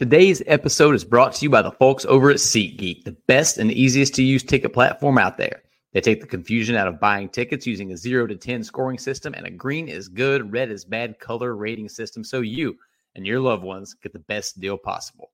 [0.00, 3.70] Today's episode is brought to you by the folks over at SeatGeek, the best and
[3.70, 5.60] easiest to use ticket platform out there.
[5.92, 9.34] They take the confusion out of buying tickets using a 0 to 10 scoring system
[9.34, 12.78] and a green is good, red is bad color rating system so you
[13.14, 15.32] and your loved ones get the best deal possible.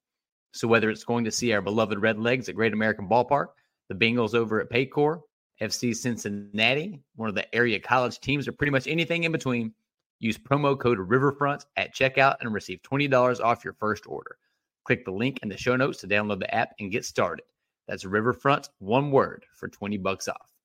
[0.53, 3.51] So whether it's going to see our beloved Red Legs at Great American Ballpark,
[3.89, 5.21] the Bengals over at Paycor,
[5.63, 9.73] FC Cincinnati, one of the area college teams, or pretty much anything in between,
[10.19, 14.37] use promo code Riverfront at checkout and receive $20 off your first order.
[14.87, 17.45] Click the link in the show notes to download the app and get started.
[17.89, 20.56] That's Riverfront, one word, for 20 bucks off.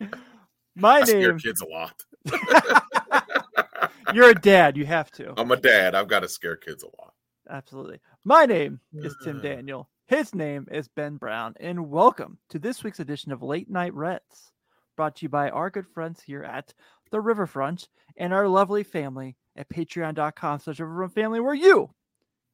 [0.74, 2.04] My I scare kids a lot.
[4.14, 4.76] You're a dad.
[4.76, 5.32] You have to.
[5.36, 5.94] I'm a dad.
[5.94, 7.14] I've got to scare kids a lot.
[7.48, 8.00] Absolutely.
[8.24, 9.88] My name is Tim Daniel.
[10.06, 14.52] His name is Ben Brown, and welcome to this week's edition of Late Night Reds,
[14.96, 16.74] brought to you by our good friends here at
[17.10, 21.90] the Riverfront and our lovely family at patreon.com slash Riverfront Family, where you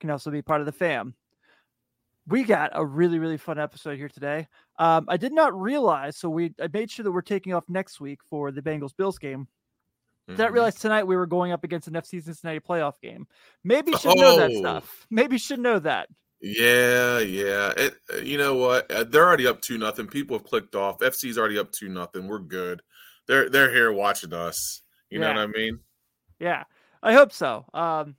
[0.00, 1.14] can also be part of the fam.
[2.28, 4.46] We got a really, really fun episode here today.
[4.78, 8.00] Um, I did not realize, so we I made sure that we're taking off next
[8.00, 9.48] week for the Bengals Bills game.
[10.28, 10.54] Did not Mhm.
[10.54, 13.26] realize tonight we were going up against an FC Cincinnati playoff game.
[13.64, 14.60] Maybe should know that Oh.
[14.60, 15.06] stuff.
[15.10, 16.08] Maybe should know that.
[16.40, 17.72] Yeah, yeah.
[17.76, 18.88] It, uh, you know what?
[18.90, 20.06] Uh, They're already up two nothing.
[20.06, 21.02] People have clicked off.
[21.02, 22.28] FC's already up two nothing.
[22.28, 22.82] We're good.
[23.26, 24.82] They're they're here watching us.
[25.10, 25.80] You know what I mean?
[26.38, 26.64] Yeah,
[27.02, 27.64] I hope so.
[27.74, 28.16] Um,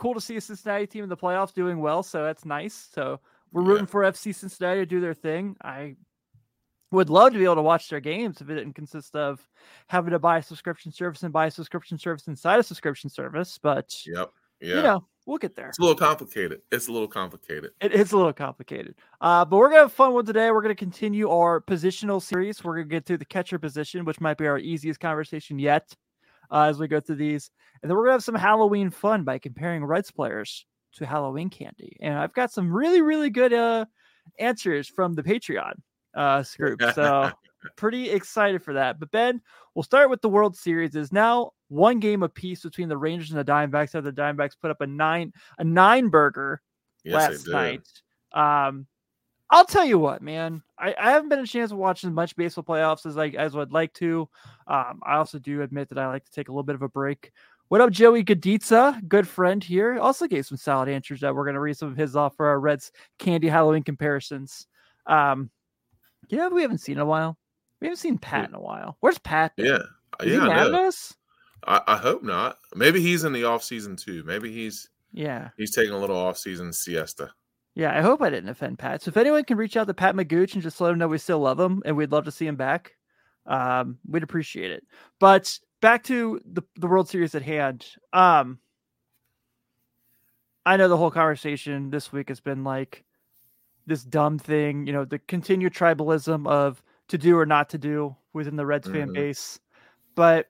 [0.00, 2.88] cool to see a Cincinnati team in the playoffs doing well, so that's nice.
[2.92, 3.20] So
[3.52, 3.68] we're Yeah.
[3.68, 5.56] rooting for FC Cincinnati to do their thing.
[5.62, 5.96] I
[6.92, 9.46] would love to be able to watch their games if it didn't consist of
[9.88, 13.58] having to buy a subscription service and buy a subscription service inside a subscription service.
[13.58, 14.32] But Yep.
[14.60, 14.76] Yeah.
[14.76, 15.68] you know, we'll get there.
[15.68, 16.62] it's a little complicated.
[16.72, 17.72] It's a little complicated.
[17.80, 18.94] It is a little complicated.
[19.20, 20.50] Uh, but we're gonna have fun one today.
[20.50, 22.64] We're gonna continue our positional series.
[22.64, 25.94] We're gonna get through the catcher position, which might be our easiest conversation yet
[26.50, 27.50] uh, as we go through these.
[27.82, 31.96] And then we're gonna have some Halloween fun by comparing Reds players to Halloween candy.
[32.00, 33.86] And I've got some really, really good uh,
[34.38, 35.74] answers from the Patreon
[36.14, 36.82] uh, group.
[36.94, 37.30] So
[37.76, 38.98] pretty excited for that.
[38.98, 39.40] But Ben,
[39.74, 40.94] we'll start with the World Series.
[40.94, 43.92] Is now one game apiece between the Rangers and the Diamondbacks.
[43.92, 46.60] Have the Diamondbacks put up a nine a nine burger
[47.04, 47.88] Yes, last night.
[48.32, 48.86] Um,
[49.50, 50.62] I'll tell you what, man.
[50.78, 53.56] I, I haven't been a chance to watch as much baseball playoffs as I as
[53.56, 54.28] I'd like to.
[54.66, 56.88] Um, I also do admit that I like to take a little bit of a
[56.88, 57.32] break.
[57.68, 59.98] What up, Joey Gaditza, good friend here?
[60.00, 62.46] Also gave some solid answers that we're going to read some of his off for
[62.46, 64.66] our Reds candy Halloween comparisons.
[65.06, 65.50] Um,
[66.28, 67.36] you know, we haven't seen in a while.
[67.80, 68.96] We haven't seen Pat in a while.
[69.00, 69.52] Where's Pat?
[69.56, 69.82] Yeah.
[70.20, 71.14] Is yeah, he mad at us?
[71.66, 72.58] I, I hope not.
[72.74, 74.22] Maybe he's in the off season too.
[74.24, 75.50] Maybe he's Yeah.
[75.56, 77.30] he's taking a little off season siesta.
[77.74, 79.02] Yeah, I hope I didn't offend Pat.
[79.02, 81.18] So if anyone can reach out to Pat Magooch and just let him know we
[81.18, 82.96] still love him and we'd love to see him back,
[83.46, 84.84] um, we'd appreciate it.
[85.20, 87.86] But back to the, the World Series at hand.
[88.12, 88.58] Um,
[90.66, 93.04] I know the whole conversation this week has been like
[93.86, 98.16] this dumb thing, you know, the continued tribalism of to do or not to do
[98.32, 99.14] within the Reds fan Mhm.
[99.14, 99.60] base.
[100.16, 100.48] But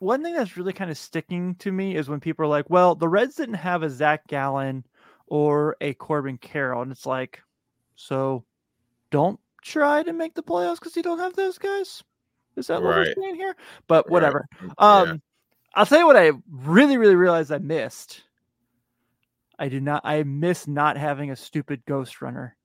[0.00, 2.94] one thing that's really kind of sticking to me is when people are like, well,
[2.94, 4.84] the Reds didn't have a Zach Gallen
[5.26, 6.82] or a Corbin Carroll.
[6.82, 7.40] And it's like,
[7.96, 8.44] So
[9.10, 12.02] don't try to make the playoffs because you don't have those guys.
[12.56, 13.08] Is that what Right.
[13.16, 13.56] we're saying here?
[13.86, 14.12] But Right.
[14.12, 14.46] whatever.
[14.62, 14.68] Yeah.
[14.78, 15.22] Um,
[15.74, 18.22] I'll tell you what I really, really realized I missed.
[19.58, 20.02] I did not.
[20.04, 22.56] I missed not having a stupid ghost runner.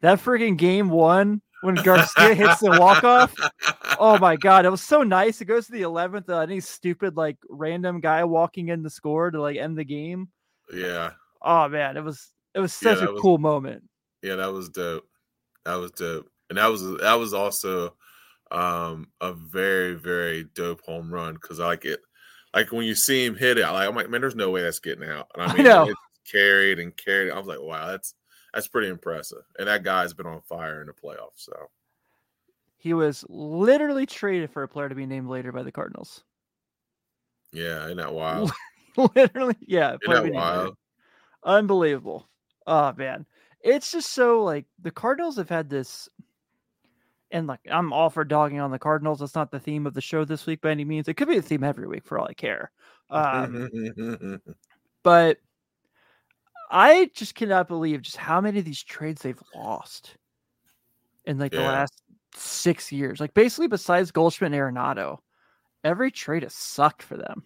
[0.00, 3.34] That freaking game one when Garcia hits the walk off.
[3.98, 5.40] Oh my god, it was so nice.
[5.40, 6.30] It goes to the eleventh.
[6.30, 10.28] Uh, any stupid like random guy walking in the score to like end the game.
[10.72, 11.10] yeah,
[11.42, 13.84] Oh man, it was it was Yeah, such a was- cool moment.
[14.22, 15.08] yeah, that was dope.
[15.64, 17.94] That was dope, and that was that was also
[18.50, 22.00] um a very very dope home run because I like it.
[22.54, 24.62] Like when you see him hit it, I like I'm like, man, there's no way
[24.62, 25.30] that's getting out.
[25.34, 25.82] And I I mean, know.
[25.88, 26.00] it's
[26.32, 27.30] carried and carried.
[27.30, 28.14] I was like, wow, that's
[28.54, 29.42] that's pretty impressive.
[29.58, 31.36] And that guy's been on fire in the playoffs.
[31.36, 31.52] So
[32.78, 36.24] He was literally traded for a player to be named later by the Cardinals.
[37.52, 38.50] yeah, isn't that wild?
[39.14, 39.96] literally, yeah.
[40.02, 40.76] Isn't that wild?
[41.44, 42.28] Unbelievable.
[42.66, 43.26] Oh man.
[43.60, 46.08] It's just so like the Cardinals have had this
[47.30, 49.20] and like I'm all for dogging on the Cardinals.
[49.20, 51.08] That's not the theme of the show this week by any means.
[51.08, 52.70] It could be the theme every week for all I care.
[53.10, 54.40] Um,
[55.02, 55.38] but
[56.70, 60.16] I just cannot believe just how many of these trades they've lost
[61.24, 62.02] in like the last
[62.34, 63.20] six years.
[63.20, 65.18] Like basically besides Goldschmidt and Arenado,
[65.84, 67.42] every trade has sucked for them.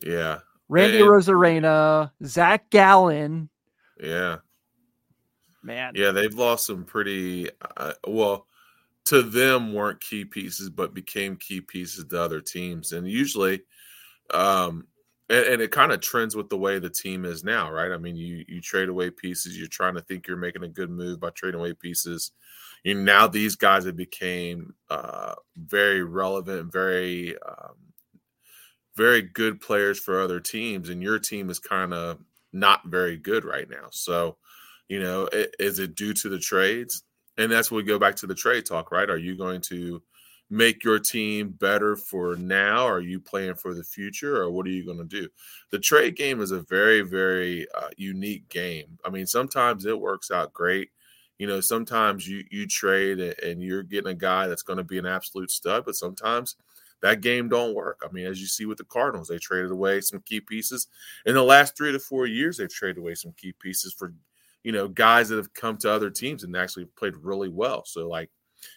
[0.00, 0.38] yeah,
[0.72, 3.50] Randy And- Arozarena, Zach Gallen,
[4.00, 4.38] yeah.
[5.62, 5.92] man.
[5.94, 8.46] Yeah, they've lost some pretty uh, well
[9.04, 12.92] to them weren't key pieces, but became key pieces to other teams.
[12.92, 13.62] And usually,
[14.32, 14.86] um,
[15.28, 17.92] and, and it kind of trends with the way the team is now, right?
[17.92, 20.90] I mean, you you trade away pieces, you're trying to think you're making a good
[20.90, 22.32] move by trading away pieces.
[22.82, 27.74] You now these guys have became uh, very relevant, very um,
[28.96, 32.18] very good players for other teams, and your team is kind of
[32.52, 33.88] not very good right now.
[33.90, 34.36] So,
[34.88, 37.02] you know, i- is it due to the trades?
[37.38, 39.08] And that's when we go back to the trade talk, right?
[39.08, 40.02] Are you going to
[40.50, 42.86] make your team better for now?
[42.86, 45.28] Are you playing for the future, or what are you going to do?
[45.70, 48.98] The trade game is a very, very uh, unique game.
[49.04, 50.90] I mean, sometimes it works out great.
[51.38, 54.84] You know, sometimes you you trade and- and you're getting a guy that's going to
[54.84, 56.56] be an absolute stud, but sometimes
[57.02, 58.02] that game don't work.
[58.08, 60.86] I mean, as you see with the Cardinals, they traded away some key pieces.
[61.26, 64.14] In the last three to four years, they've traded away some key pieces for,
[64.62, 67.84] you know, guys that have come to other teams and actually played really well.
[67.84, 68.30] So, like,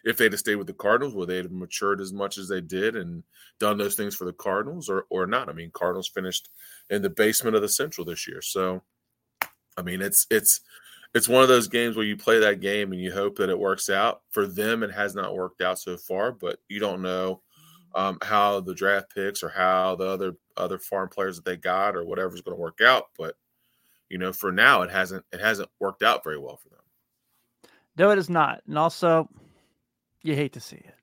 [0.03, 2.61] if they'd have stayed with the Cardinals, would they have matured as much as they
[2.61, 3.23] did and
[3.59, 5.47] done those things for the Cardinals or or not?
[5.47, 6.49] I mean, Cardinals finished
[6.89, 8.41] in the basement of the Central this year.
[8.41, 8.81] So,
[9.77, 10.61] I mean, it's it's
[11.13, 13.59] it's one of those games where you play that game and you hope that it
[13.59, 14.21] works out.
[14.31, 17.41] For them, it has not worked out so far, but you don't know
[17.95, 21.95] um, how the draft picks or how the other other farm players that they got
[21.95, 23.05] or whatever is going to work out.
[23.17, 23.35] But
[24.09, 26.79] you know, for now, it hasn't it hasn't worked out very well for them.
[27.97, 28.61] No, it is not.
[28.67, 29.29] And also,
[30.21, 30.93] you hate to see it.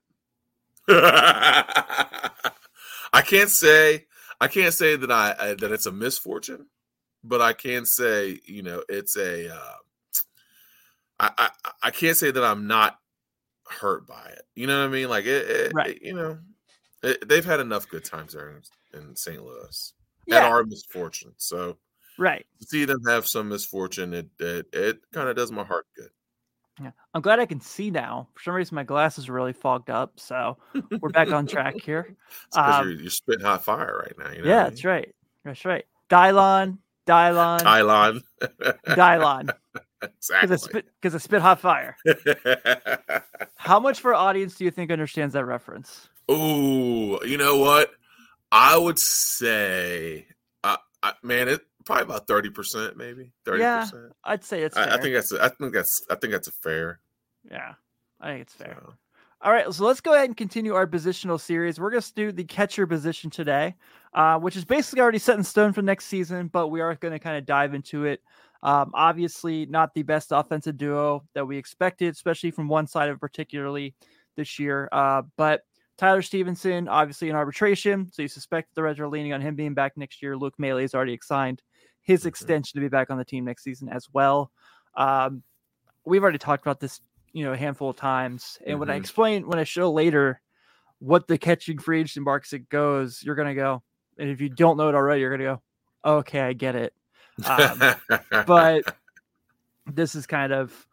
[0.88, 2.30] I
[3.24, 4.06] can't say
[4.40, 6.66] I can't say that I, I that it's a misfortune,
[7.24, 9.54] but I can say you know it's a.
[9.54, 9.74] Uh,
[11.20, 11.50] I, I
[11.84, 12.98] I can't say that I'm not
[13.68, 14.42] hurt by it.
[14.54, 15.08] You know what I mean?
[15.08, 15.96] Like it, it Right.
[15.96, 16.38] it- you know,
[17.26, 19.42] they've had enough good times there in, in St.
[19.42, 19.94] Louis.
[20.28, 21.32] And our misfortune.
[21.36, 21.76] So
[22.18, 22.46] right.
[22.60, 26.10] to see them have some misfortune, it it, it kind of does my heart good.
[26.80, 26.92] Yeah.
[27.12, 28.28] I'm glad I can see now.
[28.34, 30.18] For some reason, my glasses are really fogged up.
[30.18, 30.56] So
[31.00, 32.16] we're back on track here.
[32.54, 34.32] Um, you're, you're spitting hot fire right now.
[34.32, 35.14] You know yeah, that's right.
[35.44, 35.84] That's right.
[36.08, 38.22] Dylon, Dylon, Dylon,
[38.86, 39.50] Dylon.
[40.02, 40.82] Exactly.
[41.00, 41.96] because I spit hot fire.
[43.56, 46.08] How much for our audience do you think understands that reference?
[46.30, 47.90] Ooh, you know what?
[48.50, 50.26] I would say,
[50.62, 54.12] uh, I, man, it probably about thirty percent, maybe thirty Yeah, percent.
[54.24, 54.90] I'd say it's fair.
[54.90, 55.32] I, I think that's.
[55.32, 56.02] A, I think that's.
[56.10, 57.00] I think that's a fair.
[57.50, 57.74] yeah,
[58.20, 58.78] I think it's fair.
[58.80, 58.94] so.
[59.44, 61.80] All right, so let's go ahead and continue our positional series.
[61.80, 63.74] We're going to do the catcher position today,
[64.14, 67.10] uh, which is basically already set in stone for next season, but we are going
[67.10, 68.22] to kind of dive into it.
[68.62, 73.18] Um, obviously, not the best offensive duo that we expected, especially from one side of
[73.18, 73.96] particularly
[74.36, 74.88] this year.
[74.92, 75.62] Uh, but
[76.02, 79.72] Tyler Stephenson, obviously in arbitration, so you suspect the Reds are leaning on him being
[79.72, 80.36] back next year.
[80.36, 81.62] Luke Maile has already signed
[82.00, 82.26] his Mhm.
[82.26, 84.50] extension to be back on the team next season as well.
[84.96, 85.44] Um,
[86.04, 87.00] we've already talked about this,
[87.32, 88.58] you know, a handful of times.
[88.66, 88.98] And when I Mhm.
[88.98, 90.42] explain, when I show later
[90.98, 93.84] what the catching free agency market goes, you're gonna go,
[94.18, 95.62] and if you don't know it already, you're gonna go,
[96.18, 96.92] okay, I get it.
[97.46, 97.80] Um,
[98.48, 98.82] but
[99.86, 100.84] this is kind of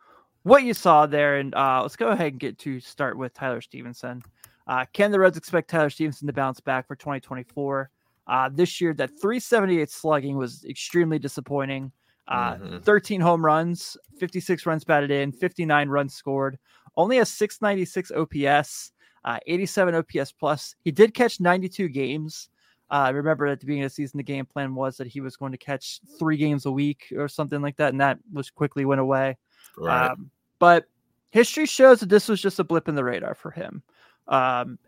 [0.43, 1.37] what you saw there.
[1.37, 4.21] And uh, let's go ahead and get to start with Tyler Stephenson.
[4.69, 7.89] Uh, can the Reds expect Tyler Stephenson to bounce back for 2024?
[8.27, 11.91] Uh, this year, that 378 slugging was extremely disappointing.
[12.27, 12.77] Uh, mm-hmm.
[12.77, 16.59] 13 home runs, 56 runs batted in, 59 runs scored,
[16.95, 18.91] only a 696 OPS,
[19.25, 20.75] uh, 87 OPS plus.
[20.83, 22.49] He did catch 92 games.
[22.91, 25.19] Uh, I remember at the beginning of the season, the game plan was that he
[25.19, 28.51] was going to catch three games a week or something like that, and that was
[28.51, 29.35] quickly went away.
[29.75, 30.11] Right.
[30.11, 30.85] Um, but
[31.31, 33.81] history shows that this was just a blip in the radar for him.
[34.29, 34.79] Um,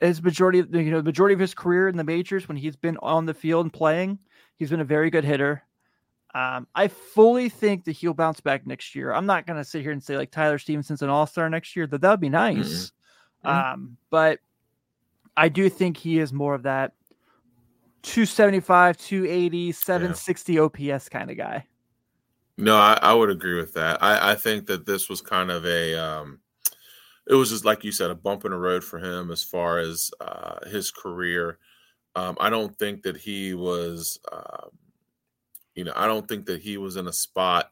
[0.00, 2.76] his majority, of, you know, the majority of his career in the majors, when he's
[2.76, 4.18] been on the field and playing,
[4.56, 5.62] he's been a very good hitter.
[6.34, 9.12] Um, I fully think that he'll bounce back next year.
[9.12, 11.76] I'm not going to sit here and say like Tyler Stephenson's an all star next
[11.76, 12.90] year, that that would be nice.
[13.44, 13.48] Mm-hmm.
[13.48, 14.40] Um, but
[15.36, 16.92] I do think he is more of that
[18.02, 20.60] 275, 280, 760 yeah.
[20.60, 21.66] OPS kind of guy.
[22.58, 24.02] No, I, I, would agree with that.
[24.02, 26.40] I, I think that this was kind of a, um,
[27.28, 29.78] it was just like you said, a bump in the road for him as far
[29.78, 31.58] as uh, his career.
[32.14, 34.66] Um, I don't think that he was, uh,
[35.74, 37.70] you know, I don't think that he was in a spot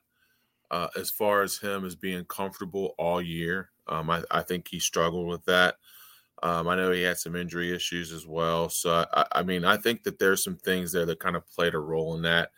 [0.70, 3.70] uh, as far as him as being comfortable all year.
[3.88, 5.76] Um, I, I, think he struggled with that.
[6.42, 8.68] Um, I know he had some injury issues as well.
[8.68, 11.74] So, I, I, mean, I think that there's some things there that kind of played
[11.74, 12.50] a role in that.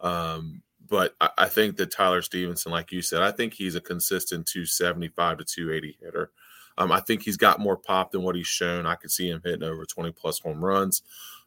[0.00, 3.80] Um, but I, I, think that Tyler Stephenson, like you said, I think he's a
[3.80, 6.30] consistent 275 to 280 hitter.
[6.78, 8.86] Um, I think he's got more pop than what he's shown.
[8.86, 11.02] I could see him hitting over 20 plus home runs,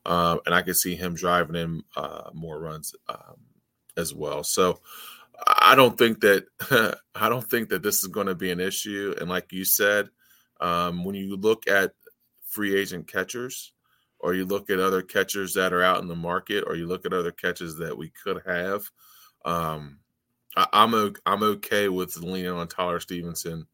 [0.06, 3.38] um, and I could see him driving in uh, more runs um,
[3.96, 4.44] as well.
[4.44, 4.82] So
[5.48, 6.46] I don't think that
[7.16, 9.16] I don't think that this is going to be an issue.
[9.20, 10.10] And like you said,
[10.60, 11.94] um, when you look at
[12.44, 13.72] free agent catchers,
[14.20, 17.06] or you look at other catchers that are out in the market, or you look
[17.06, 18.84] at other catches that we could have,
[19.46, 20.00] um,
[20.58, 23.66] I, am I'm okay with leaning on Tyler Stephenson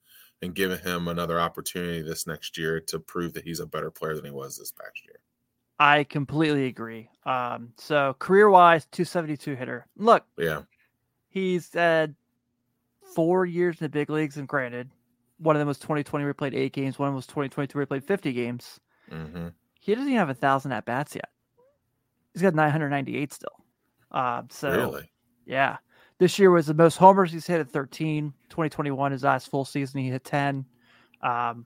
[0.42, 4.16] and giving him another opportunity this next year to prove that he's a better player
[4.16, 5.20] than he was this past year.
[5.80, 7.10] I completely agree.
[7.26, 9.86] Um, so career wise, 272 hitter.
[9.96, 10.62] Look, yeah,
[11.30, 12.16] he's had
[13.16, 14.90] four years in the big leagues, and granted,
[15.38, 16.98] one of them was 2020 where he played eight games.
[16.98, 18.80] One of them was 2022 where he played 50 games.
[19.12, 19.50] Mm-hmm.
[19.80, 21.30] He doesn't even have a thousand at bats yet.
[22.34, 23.50] He's got 998 still.
[24.12, 25.12] Uh, so really,
[25.46, 25.78] yeah.
[26.20, 28.34] This year was the most homers he's hit at 13.
[28.50, 30.66] 2021, his last full season, he hit 10.
[31.22, 31.66] Um,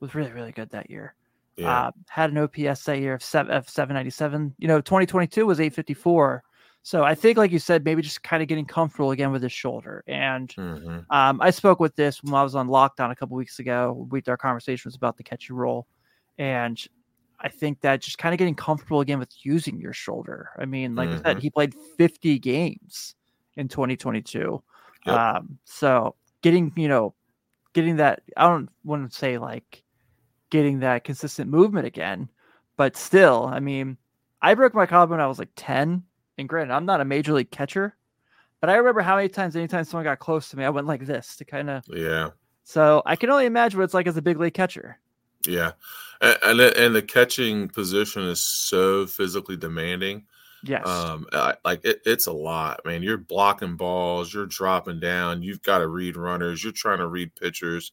[0.00, 1.14] was really really good that year.
[1.56, 1.86] Yeah.
[1.86, 4.54] Uh, had an OPS that year of, seven, of 797.
[4.58, 6.44] You know, 2022 was 854.
[6.82, 9.52] So I think, like you said, maybe just kind of getting comfortable again with his
[9.52, 10.04] shoulder.
[10.06, 11.00] And mm-hmm.
[11.10, 14.06] um, I spoke with this when I was on lockdown a couple weeks ago.
[14.10, 15.86] We our conversation was about the catchy role,
[16.38, 16.80] and
[17.40, 20.50] I think that just kind of getting comfortable again with using your shoulder.
[20.58, 21.18] I mean, like mm-hmm.
[21.18, 21.40] I said, mm-hmm.
[21.40, 23.16] he played 50 games
[23.58, 24.62] in 2022.
[25.06, 25.14] Yep.
[25.14, 27.14] Um, so getting, you know,
[27.74, 29.82] getting that, I don't want to say like
[30.50, 32.28] getting that consistent movement again,
[32.76, 33.98] but still, I mean,
[34.40, 36.02] I broke my collarbone when I was like 10
[36.38, 37.96] and granted, I'm not a major league catcher,
[38.60, 41.04] but I remember how many times, anytime someone got close to me, I went like
[41.04, 41.84] this to kind of.
[41.88, 42.30] Yeah.
[42.64, 44.98] So I can only imagine what it's like as a big league catcher.
[45.46, 45.72] Yeah,
[46.20, 50.26] and and the catching position is so physically demanding.
[50.64, 50.86] Yes.
[50.86, 51.26] Um,
[51.64, 53.02] like it, it's a lot, man.
[53.02, 57.34] You're blocking balls, you're dropping down, you've got to read runners, you're trying to read
[57.36, 57.92] pitchers,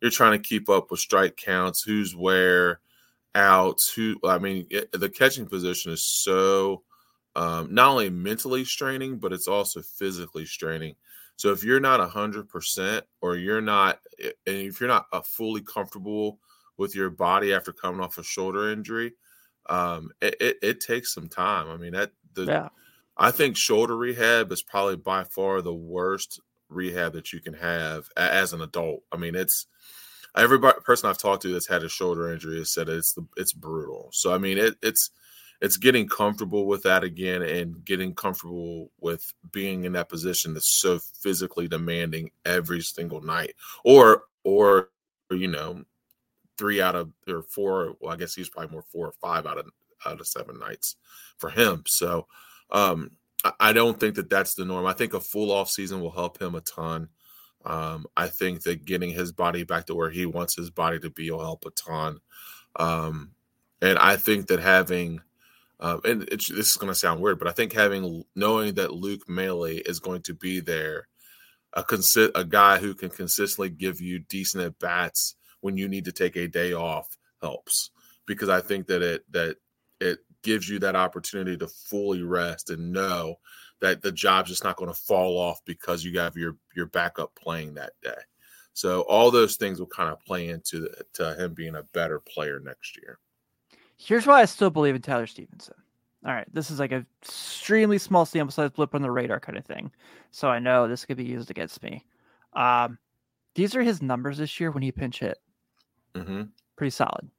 [0.00, 2.80] you're trying to keep up with strike counts, who's where,
[3.34, 4.16] outs, who.
[4.24, 6.82] I mean, it, the catching position is so
[7.34, 10.96] um, not only mentally straining, but it's also physically straining.
[11.36, 15.22] So if you're not a hundred percent, or you're not, and if you're not uh,
[15.22, 16.38] fully comfortable
[16.76, 19.14] with your body after coming off a shoulder injury,
[19.66, 21.68] um, it, it, it takes some time.
[21.68, 22.68] I mean, that the, yeah.
[23.16, 28.08] I think shoulder rehab is probably by far the worst rehab that you can have
[28.16, 29.02] as an adult.
[29.12, 29.66] I mean, it's
[30.36, 33.52] every person I've talked to that's had a shoulder injury has said it's the it's
[33.52, 34.10] brutal.
[34.12, 35.10] So I mean, it, it's
[35.60, 40.80] it's getting comfortable with that again and getting comfortable with being in that position that's
[40.80, 43.54] so physically demanding every single night
[43.84, 44.88] or or
[45.30, 45.84] you know
[46.58, 49.58] three out of or four well i guess he's probably more four or five out
[49.58, 49.66] of
[50.06, 50.96] out of seven nights
[51.38, 51.82] for him.
[51.86, 52.26] So
[52.70, 53.10] um
[53.58, 54.86] i don't think that that's the norm.
[54.86, 57.08] I think a full off season will help him a ton.
[57.64, 61.10] Um i think that getting his body back to where he wants his body to
[61.10, 62.18] be will help a ton.
[62.76, 63.32] Um
[63.80, 65.20] and i think that having
[65.80, 69.28] um, and this is going to sound weird, but I think having knowing that Luke
[69.28, 71.08] Maile is going to be there,
[71.72, 76.04] a consi- a guy who can consistently give you decent at bats when you need
[76.04, 77.90] to take a day off helps
[78.26, 79.56] because I think that it that
[80.00, 83.36] it gives you that opportunity to fully rest and know
[83.80, 87.34] that the job's just not going to fall off because you have your your backup
[87.34, 88.10] playing that day.
[88.74, 92.18] So all those things will kind of play into the, to him being a better
[92.20, 93.18] player next year.
[93.98, 95.74] Here's why I still believe in Tyler Stephenson.
[96.24, 99.58] all right, this is like a extremely small sample size blip on the radar kind
[99.58, 99.92] of thing.
[100.30, 102.04] So I know this could be used against me.
[102.54, 102.98] Um,
[103.54, 105.38] these are his numbers this year when he pinch hit.
[106.14, 106.42] Mm-hmm.
[106.76, 107.30] Pretty solid.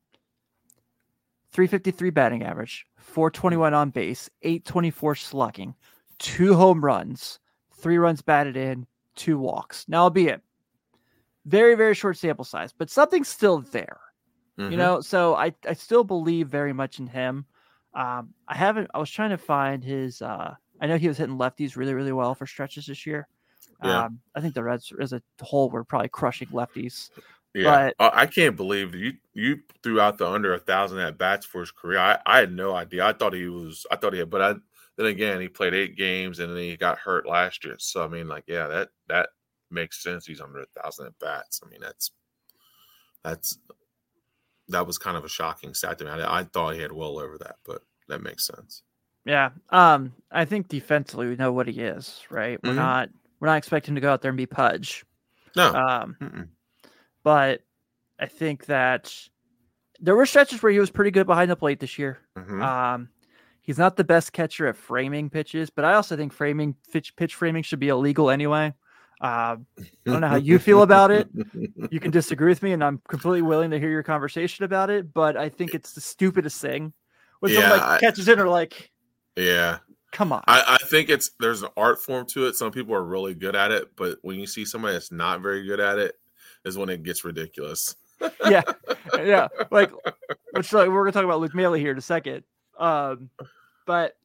[1.51, 5.75] 353 batting average, 421 on base, 824 slugging,
[6.18, 7.39] two home runs,
[7.75, 9.86] three runs batted in, two walks.
[9.88, 10.42] Now, albeit
[11.46, 14.00] very, very short sample size, but something's still there.
[14.58, 14.72] Mm-hmm.
[14.72, 17.46] You know, so I, I still believe very much in him.
[17.96, 18.89] Um, I haven't.
[18.94, 20.22] I was trying to find his.
[20.22, 23.27] Uh, I know he was hitting lefties really, really well for stretches this year.
[23.84, 24.06] Yeah.
[24.06, 27.10] Um, I think the Reds as a whole were probably crushing lefties.
[27.53, 31.45] Yeah, I I can't believe you you threw out the under a thousand at bats
[31.45, 32.00] for his career.
[32.00, 33.05] I, I had no idea.
[33.05, 33.86] I thought he was.
[33.91, 34.55] I thought he had, but I
[34.98, 37.75] then again he played eight games and then he got hurt last year.
[37.79, 39.29] So I mean, like, yeah, that that
[39.69, 40.25] makes sense.
[40.25, 41.62] He's under a thousand at bats.
[41.63, 42.12] I mean, that's
[43.24, 43.57] that's
[44.69, 46.12] that was kind of a shocking stat to me.
[46.12, 48.83] I, I thought he had well over that, but that makes sense.
[49.25, 49.51] Yeah.
[49.69, 52.62] Um, I think defensively we know what he is, right?
[52.63, 52.77] We're Mhm.
[52.77, 55.05] not we're not expecting to go out there and be pudge.
[55.55, 56.50] No, Um, Mm-mm.
[57.24, 57.62] But
[58.20, 59.13] I think that
[60.00, 62.20] there were stretches where he was pretty good behind the plate this year.
[62.38, 62.62] Mhm.
[62.62, 63.10] Um,
[63.62, 67.36] he's not the best catcher at framing pitches, but I also think framing pitch pitch
[67.36, 68.74] framing should be illegal anyway.
[69.22, 71.30] Um, I don't know how you feel about it.
[71.89, 75.13] you can disagree with me, and I'm completely willing to hear your conversation about it.
[75.13, 76.92] But I think it's the stupidest thing
[77.39, 78.92] when someone like I- catches in or like,
[79.38, 79.77] yeah.
[80.12, 80.44] come on.
[80.48, 82.56] I, I think it's there's an art form to it.
[82.56, 85.65] Some people are really good at it, but when you see somebody that's not very
[85.65, 86.15] good at it,
[86.65, 87.96] is when it gets ridiculous.
[88.50, 88.62] yeah,
[89.17, 89.48] yeah.
[89.72, 89.91] Like,
[90.51, 92.43] which like we're gonna talk about Luke Maile here in a second.
[92.77, 93.29] Um,
[93.86, 94.15] but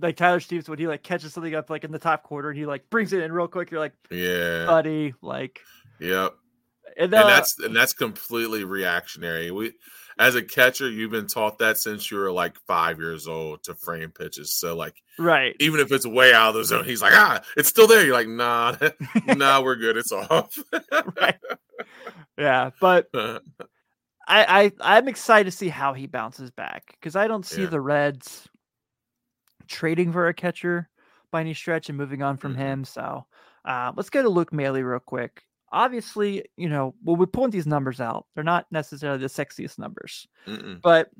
[0.00, 2.58] like Tyler Stevens, when he like catches something up like in the top quarter and
[2.58, 4.66] he like brings it in real quick, you're like, Yeah.
[4.66, 5.60] buddy, like,
[5.98, 6.34] yep.
[6.96, 9.50] and, uh, and that's and that's completely reactionary.
[9.50, 9.72] We
[10.18, 13.74] as a catcher, you've been taught that since you were like five years old to
[13.74, 14.52] frame pitches.
[14.52, 15.54] So like right.
[15.60, 18.04] even if it's way out of the zone, he's like, ah, it's still there.
[18.04, 18.76] You're like, nah,
[19.26, 19.96] nah, we're good.
[19.96, 20.58] It's off.
[21.20, 21.36] right.
[22.38, 23.40] Yeah, but I,
[24.28, 27.68] I I'm excited to see how he bounces back because I don't see Yeah.
[27.68, 28.48] the Reds
[29.68, 30.88] trading for a catcher
[31.30, 32.58] by any stretch and moving on from Mhm.
[32.58, 32.84] him.
[32.84, 33.26] So
[33.64, 35.42] uh, let's go to Luke Maile real quick.
[35.72, 40.26] Obviously, you know, when we pulling these numbers out, they're not necessarily the sexiest numbers,
[40.46, 40.80] Mm-mm.
[40.80, 41.10] but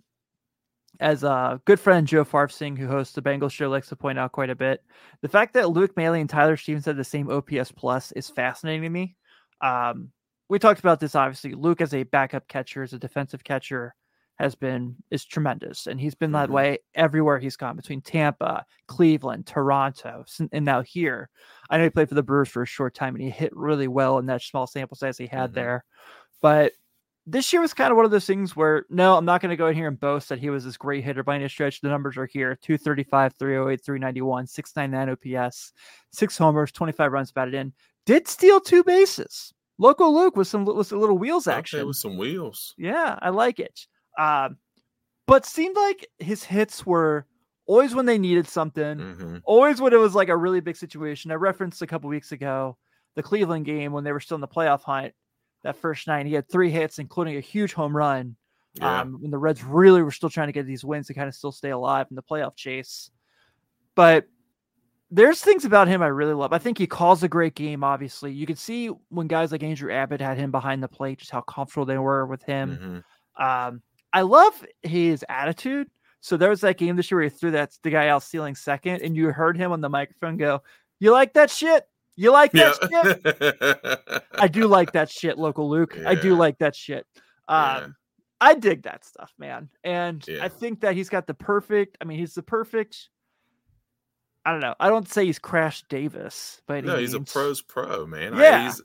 [1.00, 4.32] as a good friend Joe Farfsing, who hosts the Bengals show, likes to point out
[4.32, 4.82] quite a bit,
[5.20, 8.82] the fact that Luke Maile and Tyler Stevens had the same OPS plus is fascinating
[8.82, 9.16] to me.
[9.60, 10.10] Um,
[10.48, 11.52] we talked about this obviously.
[11.54, 13.94] Luke as a backup catcher, as a defensive catcher,
[14.38, 16.52] has been is tremendous, and he's been that Mhm.
[16.52, 21.30] way everywhere he's gone between Tampa, Cleveland, Toronto, and now here.
[21.70, 23.88] I know he played for the Brewers for a short time, and he hit really
[23.88, 25.54] well in that small sample size he had Mhm.
[25.54, 25.84] there.
[26.42, 26.72] But
[27.26, 29.56] this year was kind of one of those things where no, I'm not going to
[29.56, 31.80] go in here and boast that he was this great hitter by any stretch.
[31.80, 35.72] The numbers are here 235, 308, 391, 699 OPS,
[36.12, 37.72] six homers, 25 runs batted in.
[38.06, 39.52] Did steal two bases.
[39.78, 41.86] Local Luke with some with a little wheels Okay, action.
[41.86, 42.74] with some wheels.
[42.78, 43.86] Yeah, I like it.
[44.18, 44.58] Um,
[45.26, 47.26] but seemed like his hits were
[47.66, 51.30] always when they needed something, hmm always when it was like a really big situation.
[51.30, 52.76] I referenced a couple weeks ago
[53.14, 55.14] the Cleveland game when they were still in the playoff hunt.
[55.62, 58.36] That first night, he had three hits, including a huge home run.
[58.74, 59.00] Yeah.
[59.00, 61.34] Um, when the Reds really were still trying to get these wins to kind of
[61.34, 63.10] still stay alive in the playoff chase.
[63.94, 64.26] But
[65.10, 66.52] there's things about him I really love.
[66.52, 67.82] I think he calls a great game.
[67.82, 71.30] Obviously, you can see when guys like Andrew Abbott had him behind the plate, just
[71.30, 73.02] how comfortable they were with him.
[73.38, 73.68] Mhm.
[73.68, 73.82] Um,
[74.16, 75.88] I love his attitude.
[76.20, 78.54] So there was that game this year where he threw that the guy out stealing
[78.54, 80.62] second, and you heard him on the microphone go,
[80.98, 81.86] "You like that shit?
[82.16, 84.26] You like that shit?
[84.40, 85.98] I do like that shit, local Luke.
[86.06, 87.06] I do like that shit.
[87.46, 87.86] Um, Yeah.
[88.40, 89.68] I dig that stuff, man.
[89.84, 90.42] And Yeah.
[90.44, 91.98] I think that he's got the perfect.
[92.00, 93.10] I mean, he's the perfect.
[94.46, 94.74] I don't know.
[94.80, 98.32] I don't say he's Crash Davis, but no, he's a pros pro, man.
[98.34, 98.64] I- Yeah.
[98.64, 98.80] he's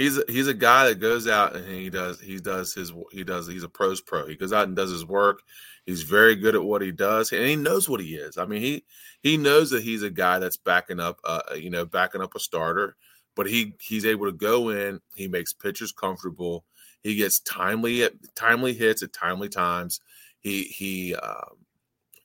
[0.00, 3.22] he's a, he's a guy that goes out and he does he does his he
[3.22, 4.26] does he's a pros pro.
[4.26, 5.42] He goes out and does his work.
[5.84, 8.38] He's very good at what he does, and he knows what he is.
[8.38, 8.84] I mean, he
[9.22, 12.40] he knows that he's a guy that's backing up, uh, you know, backing up a
[12.40, 12.96] starter.
[13.36, 15.00] But he he's able to go in.
[15.14, 16.64] He makes pitchers comfortable.
[17.02, 20.00] He gets timely timely hits at timely times.
[20.40, 21.58] He he um,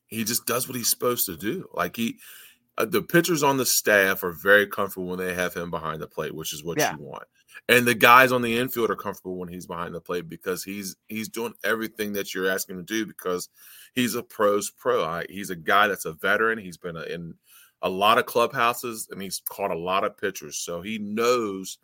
[0.08, 1.68] he just does what he's supposed to do.
[1.74, 2.20] Like he
[2.78, 6.08] uh, the pitchers on the staff are very comfortable when they have him behind the
[6.08, 6.94] plate, which is what Yeah.
[6.94, 7.24] you want.
[7.68, 10.96] And the guys on the infield are comfortable when he's behind the plate because he's
[11.08, 13.50] he's doing everything that you're asking him to do because
[13.94, 15.04] he's a pros pro.
[15.04, 16.60] I, he's a guy that's a veteran.
[16.60, 17.34] He's been a, in
[17.82, 21.80] a lot of clubhouses and he's caught a lot of pitchers, so he knows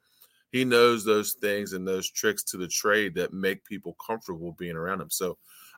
[0.52, 4.76] he knows those things and those tricks to the trade that make people comfortable being
[4.76, 5.10] around him.
[5.10, 5.38] So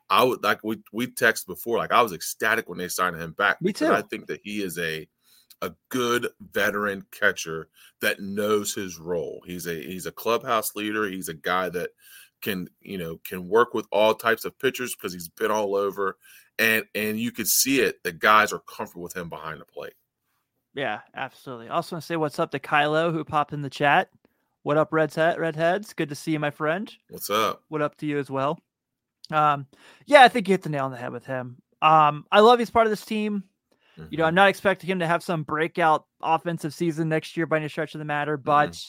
[0.09, 1.77] I would like we we texted before.
[1.77, 3.61] Like I was ecstatic when they signed him back.
[3.61, 3.93] Me too.
[3.93, 5.07] I think that he is a
[5.63, 7.69] a good veteran catcher
[8.01, 9.41] that knows his role.
[9.47, 11.09] He's a he's a clubhouse leader.
[11.09, 11.91] He's a guy that
[12.41, 16.17] can you know can work with all types of pitchers because he's been all over,
[16.59, 18.03] and and you could see it.
[18.03, 19.93] The guys are comfortable with him behind the plate.
[20.75, 21.69] Yeah, absolutely.
[21.69, 24.09] I also want to say what's up to Kylo who popped in the chat.
[24.63, 25.93] What up, Red's head, Redheads?
[25.93, 26.93] Good to see you, my friend.
[27.09, 27.63] What's up?
[27.69, 28.59] What up to you as well?
[29.31, 29.67] Um,
[30.05, 31.57] yeah, I think you hit the nail on the head with him.
[31.81, 33.43] Um, I love he's part of this team.
[34.09, 34.25] You know.
[34.25, 37.93] I'm not expecting him to have some breakout offensive season next year by any stretch
[37.95, 38.79] of the matter, but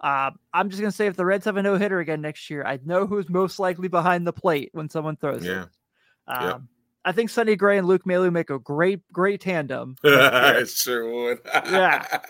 [0.00, 2.64] uh, I'm just gonna say if the Reds have a no hitter again next year,
[2.64, 5.68] I know who's most likely behind the plate when someone throws yeah, it.
[6.26, 6.68] Um,
[7.06, 11.40] I think Sonny Gray and Luke Maile make a great, great tandem, I sure would.
[11.66, 12.20] Yeah.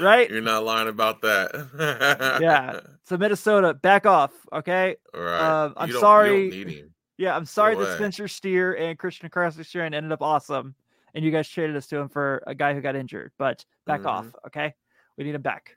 [0.00, 0.30] right?
[0.30, 2.38] You're not lying about that.
[2.40, 2.80] Yeah.
[3.04, 4.96] So Minnesota, back off, okay?
[5.12, 5.40] All right.
[5.40, 6.84] Uh, I'm You don't- you don't sorry.
[7.18, 7.96] Yeah, I'm sorry that.
[7.98, 10.74] Spencer Steer and Christian Carlson ended up awesome,
[11.14, 13.32] and you guys traded us to him for a guy who got injured.
[13.38, 14.06] But back Mhm.
[14.06, 14.74] off, okay?
[15.16, 15.76] We need him back.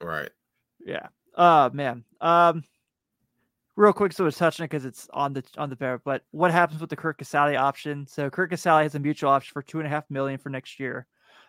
[0.00, 0.30] Right.
[0.84, 1.08] Yeah.
[1.36, 2.04] Oh man.
[2.20, 2.64] Um.
[3.74, 5.96] Real quick, so it's touching it because it's on the on the bear.
[5.98, 8.06] But what happens with the Curt Casali option?
[8.06, 10.78] So Curt Casali has a mutual option for two and a half million for next
[10.78, 11.06] year.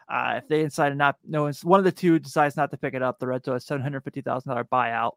[0.08, 2.78] Uh, if they decide to not, no one's one of the two decides not to
[2.78, 5.14] pick it up, the Reds owe a seven hundred fifty thousand dollar buyout.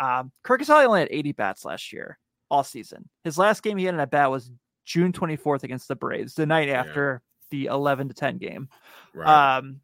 [0.00, 2.18] Um, Curt Casali only had eighty bats last year,
[2.50, 3.08] all season.
[3.22, 4.50] His last game he had in a bat was
[4.84, 6.80] June twenty fourth against the Braves, the night Yeah.
[6.80, 8.68] after the eleven to ten game.
[9.14, 9.58] Right.
[9.58, 9.80] Um,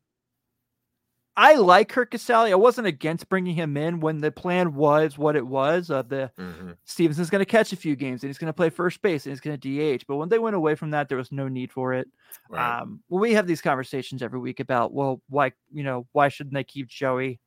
[1.37, 2.51] I like Curt Casali.
[2.51, 5.89] I wasn't against bringing him in when the plan was what it was.
[5.89, 6.77] Of the Mhm.
[6.85, 9.31] Stephenson's going to catch a few games and he's going to play first base and
[9.33, 10.05] he's going to DH.
[10.09, 12.09] But when they went away from that, there was no need for it.
[12.51, 12.81] Right.
[12.81, 16.55] Um, well, we have these conversations every week about well, why you know why shouldn't
[16.55, 17.39] they keep Joey?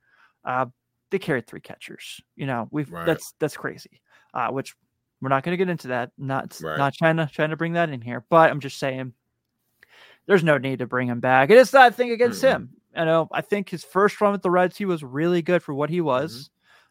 [0.46, 0.68] Uh,
[1.10, 2.22] they carried three catchers.
[2.38, 3.06] You know, we've Right.
[3.06, 4.02] that's that's crazy.
[4.34, 4.74] Uh, which
[5.20, 6.12] we're not going to get into that.
[6.18, 6.78] Not Right.
[6.78, 9.14] not trying to trying to bring that in here, but I'm just saying
[10.28, 11.50] there's no need to bring him back.
[11.50, 12.52] And it's that thing against Mm-mm.
[12.52, 12.70] him.
[12.96, 15.74] You know, I think his first run with the Reds, he was really good for
[15.74, 16.50] what he was,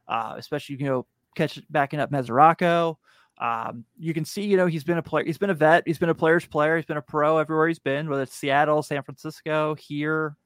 [0.09, 0.15] Mm-hmm.
[0.15, 2.97] uh, especially you know catch backing up Mesoraco.
[3.39, 5.99] Um, you can see, you know, he's been a player, he's been a vet, he's
[5.99, 9.03] been a player's player, he's been a pro everywhere he's been, whether it's Seattle, San
[9.03, 10.37] Francisco, here.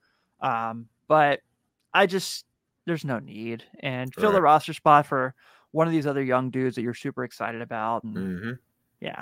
[0.41, 1.41] Um, but
[1.93, 2.45] I just
[2.85, 5.33] there's no need and fill the roster spot for
[5.71, 8.03] one of these other young dudes that you're super excited about.
[8.03, 8.51] And hmm
[9.01, 9.21] yeah.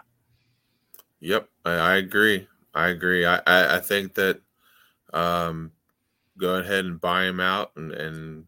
[1.22, 2.48] Yep, I, I agree.
[2.74, 3.26] I agree.
[3.26, 4.42] I, I, I think that
[5.14, 5.72] um,
[6.38, 8.46] go ahead and buy him out and, and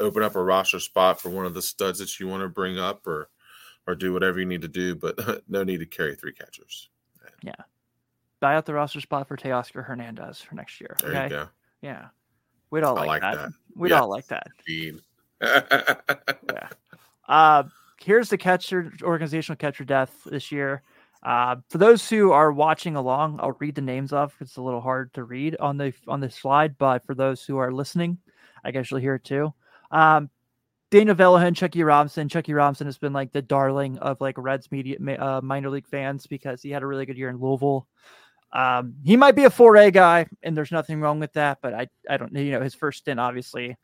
[0.00, 2.78] open up a roster spot for one of the studs that you want to bring
[2.78, 3.28] up, or
[3.86, 4.94] or do whatever you need to do.
[4.94, 6.90] But no need to carry three catchers.
[7.42, 7.52] Yeah.
[8.40, 10.96] Buy out the roster spot for Teoscar Hernandez for next year.
[11.00, 11.24] There okay.
[11.24, 11.48] you go.
[11.82, 12.06] Yeah.
[12.70, 13.34] We'd all like, like that.
[13.36, 13.52] that.
[13.74, 14.00] We'd Yeah.
[14.00, 14.48] all like that.
[15.40, 16.68] Yeah.
[17.28, 17.64] Uh,
[18.00, 20.82] here's the catcher organizational catcher death this year.
[21.26, 24.36] Uh, for those who are watching along, I'll read the names off.
[24.40, 27.58] It's a little hard to read on the on the slide, but for those who
[27.58, 28.18] are listening,
[28.64, 29.52] I guess you'll hear it too.
[29.90, 30.30] Um,
[30.92, 32.28] Daniel Vellojin, Chuckie Robinson.
[32.28, 36.28] Chuckie Robinson has been like the darling of like Reds media uh, minor league fans
[36.28, 37.88] because he had a really good year in Louisville.
[38.52, 41.58] Um, he might be a 4A guy, and there's nothing wrong with that.
[41.60, 43.76] But I, I don't, you know, his first stint obviously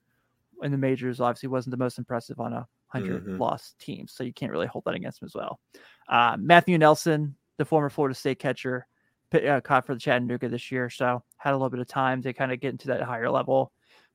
[0.62, 3.38] in the majors obviously wasn't the most impressive on a 100 Mhm.
[3.38, 5.60] loss team, so you can't really hold that against him as well.
[6.08, 8.86] Uh, Matthew Nelson, the former Florida State catcher,
[9.34, 12.32] uh, caught for the Chattanooga this year, so had a little bit of time to
[12.32, 13.72] kind of get into that higher level.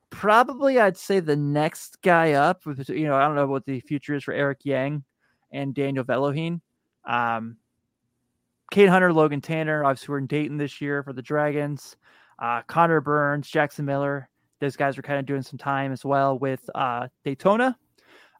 [0.09, 3.79] Probably, I'd say the next guy up, with you know, I don't know what the
[3.81, 5.03] future is for Eric Yang
[5.51, 6.61] and Daniel Vellojin.
[7.05, 7.57] Um,
[8.71, 11.95] Cade Hunter, Logan Tanner, obviously we're in Dayton this year for the Dragons.
[12.39, 16.37] Uh, Connor Burns, Jackson Miller, those guys are kind of doing some time as well
[16.37, 17.77] with uh, Daytona.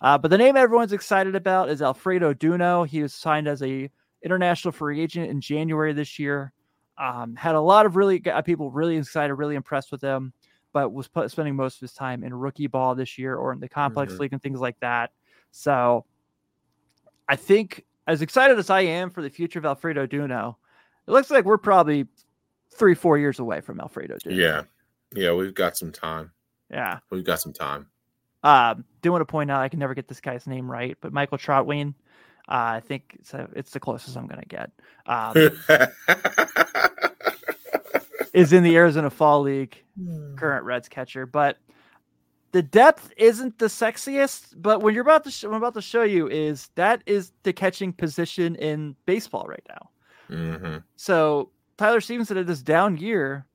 [0.01, 2.85] Uh, but the name everyone's excited about is Alfredo Duno.
[2.87, 3.89] He was signed as a
[4.23, 6.51] international free agent in January this year.
[6.97, 10.33] Um, had a lot of really got people really excited, really impressed with him,
[10.73, 13.59] but was put, spending most of his time in rookie ball this year or in
[13.59, 14.19] the complex Mhm.
[14.19, 15.11] league and things like that.
[15.51, 16.05] So
[17.29, 20.55] I think as excited as I am for the future of Alfredo Duno,
[21.07, 22.07] it looks like we're probably
[22.71, 24.35] three, four years away from Alfredo Duno.
[24.35, 24.63] Yeah.
[25.13, 26.31] Yeah, we've got some time.
[26.69, 26.99] Yeah.
[27.09, 27.87] We've got some time.
[28.43, 31.11] Um, do want to point out I can never get this guy's name right, but
[31.11, 31.89] Michael Trautwein,
[32.47, 34.71] uh, I think it's, a, it's the closest I'm going to get.
[35.05, 35.35] Um,
[38.33, 39.83] is in the Arizona Fall League,
[40.35, 41.57] current Reds catcher, but
[42.51, 44.53] the depth isn't the sexiest.
[44.55, 47.31] But what you're about to, sh- what I'm about to show you is that is
[47.43, 49.89] the catching position in baseball right now.
[50.29, 53.45] hmm So Tyler Stephenson at this down year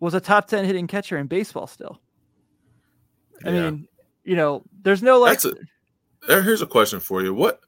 [0.00, 2.00] was a top ten hitting catcher in baseball still.
[3.44, 3.70] I Yeah.
[3.70, 3.88] mean,
[4.24, 5.54] you know, there's no like a-
[6.28, 7.34] There, here's a question for you.
[7.34, 7.60] What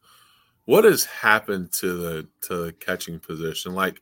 [0.67, 3.75] what has happened to the to the catching position?
[3.75, 4.01] Like,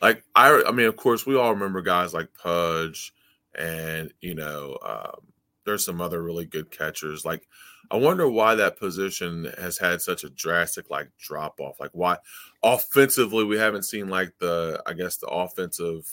[0.00, 3.12] like I, I mean, of course, we all remember guys like Pudge,
[3.54, 5.32] and you know, um,
[5.64, 7.24] there's some other really good catchers.
[7.24, 7.46] Like,
[7.90, 11.78] I wonder why that position has had such a drastic like drop off.
[11.80, 12.16] Like, why
[12.62, 16.04] offensively we haven't seen like the, I guess the offensive,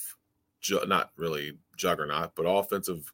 [0.62, 3.12] ju- not really juggernaut, but offensive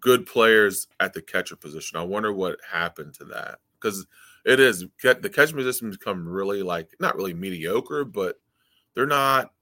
[0.00, 1.98] good players at the catcher position.
[1.98, 4.06] I wonder what happened to that because
[4.44, 8.36] it is the catching position become really like not really mediocre, but
[8.94, 9.52] they're not.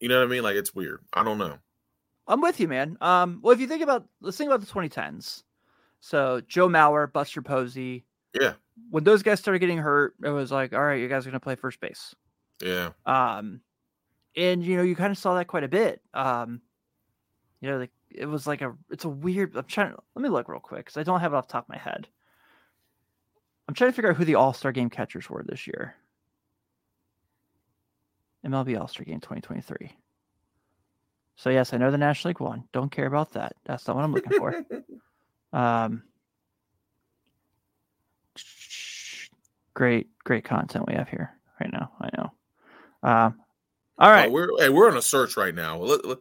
[0.00, 0.42] You know what I mean?
[0.42, 1.00] Like it's weird.
[1.12, 1.58] I don't know.
[2.26, 2.96] I'm with you, man.
[3.00, 5.42] Um, well, if you think about let's think about the 2010s.
[6.00, 8.04] So Joe Mauer, Buster Posey.
[8.38, 8.54] Yeah.
[8.90, 11.40] When those guys started getting hurt, it was like, all right, you guys are gonna
[11.40, 12.14] play first base.
[12.62, 12.90] Yeah.
[13.06, 13.60] Um,
[14.36, 16.00] and you know, you kind of saw that quite a bit.
[16.14, 16.60] Um,
[17.60, 19.56] you know, like it was like a it's a weird.
[19.56, 19.92] I'm trying.
[19.92, 21.68] to Let me look real quick because I don't have it off the top of
[21.70, 22.08] my head.
[23.68, 25.94] I'm trying to figure out who the All Star Game catchers were this year.
[28.46, 29.92] MLB All Star Game 2023.
[31.36, 32.64] So yes, I know the National League won.
[32.72, 33.54] Don't care about that.
[33.64, 34.64] That's not what I'm looking for.
[35.52, 36.02] um,
[39.74, 41.92] great, great content we have here right now.
[42.00, 42.32] I know.
[43.02, 43.40] Um,
[43.98, 45.78] all right, Oh, we're hey, we're on a search right now.
[45.78, 46.18] Let- let-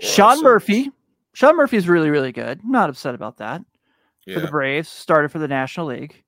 [0.00, 0.42] we're Sean search.
[0.44, 0.90] Murphy.
[1.34, 2.60] Sean Murphy is really, really good.
[2.62, 3.62] I'm not upset about that.
[4.32, 6.22] For the Braves, started for the National League.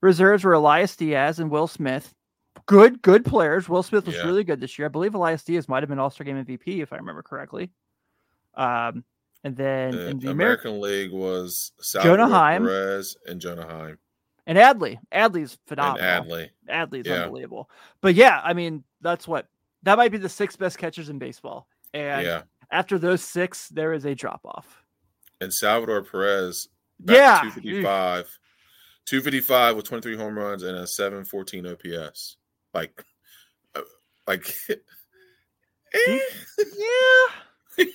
[0.00, 2.14] Reserves were Elias Diaz and Will Smith.
[2.66, 3.68] Good, good players.
[3.68, 4.24] Will Smith was Yeah.
[4.24, 4.86] really good this year.
[4.86, 7.70] I believe Elias Diaz might have been All Star Game MVP if I remember correctly.
[8.54, 9.04] Um,
[9.44, 12.64] and then The in the American American League was Jonah Salvador Heim.
[12.64, 13.98] Perez and Jonah Heim
[14.46, 16.02] and Adley, Adley's phenomenal.
[16.08, 16.26] and.
[16.26, 16.50] Adley.
[16.68, 17.24] Adley's Yeah.
[17.24, 17.68] unbelievable.
[18.00, 19.48] But yeah, I mean, that's what
[19.82, 21.68] that might be the six best catchers in baseball.
[21.92, 22.42] And Yeah.
[22.70, 24.82] After those six, there is a drop off.
[25.40, 26.68] And Salvador Perez,
[27.04, 27.40] Yeah.
[27.42, 28.38] 255,
[29.06, 32.36] 255 with 23 home runs and a 714 OPS.
[32.74, 33.04] Like,
[33.74, 33.82] uh,
[34.26, 34.52] like,
[35.94, 36.18] eh.
[36.58, 37.86] Yeah.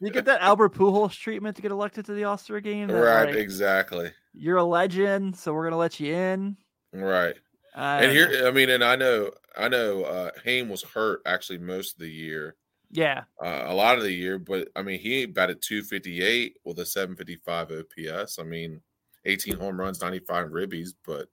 [0.00, 2.88] You get that Albert Pujols treatment to get elected to the All Star game.
[2.88, 4.12] that, right, like, exactly.
[4.32, 6.56] you're a legend, so we're gonna let you in.
[6.92, 7.36] Right.
[7.74, 11.58] I and here, I mean, and I know, I know, uh, Heim was hurt actually
[11.58, 12.54] most of the year,
[12.94, 16.86] yeah, uh, a lot of the year, but I mean, he batted 258 with a
[16.86, 18.38] 755 OPS.
[18.38, 18.80] I mean,
[19.24, 21.28] 18 home runs, 95 ribbies, but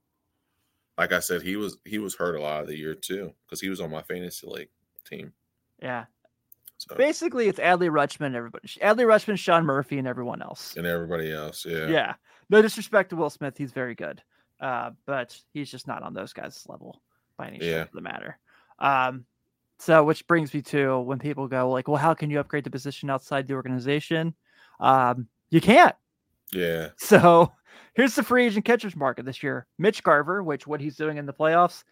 [0.98, 3.62] like I said, he was he was hurt a lot of the year too because
[3.62, 4.70] he was on my fantasy league
[5.08, 5.34] team.
[5.82, 6.06] yeah.
[6.78, 8.68] So Basically, it's Adley Rutschman, everybody.
[8.82, 10.76] Adley Rutschman, Sean Murphy, and everyone else.
[10.76, 12.14] and everybody else, yeah, Yeah.
[12.50, 14.24] No disrespect to Will Smith, he's very good,
[14.60, 17.04] uh, but he's just not on those guys' level
[17.38, 18.40] by any stretch of the matter.
[18.80, 19.26] Um,
[19.82, 22.70] so, which brings me to when people go like, "Well, how can you upgrade the
[22.70, 24.36] position outside the organization?"
[24.80, 25.96] Um, you can't.
[26.54, 27.52] yeah, So
[27.96, 29.66] here's the free agent catchers market this year.
[29.80, 31.84] Mitch Garver, which what he's doing in the playoffs,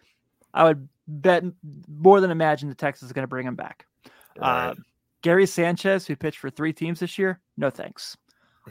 [0.54, 1.42] I would bet
[1.88, 3.86] more than imagine the Texas is going to bring him back.
[4.38, 4.68] right.
[4.68, 4.74] Uh,
[5.22, 8.16] Gary Sanchez, who pitched for three teams this year, no thanks.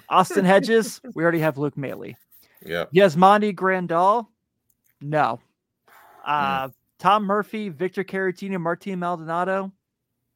[0.07, 2.13] Austin Hedges, we already have Luke Maile.
[2.65, 4.27] yep, Yasmani Grandal,
[5.01, 5.39] no.
[6.23, 6.31] Hmm.
[6.31, 9.71] Uh, Tom Murphy, Victor Caratini, Martin Maldonado.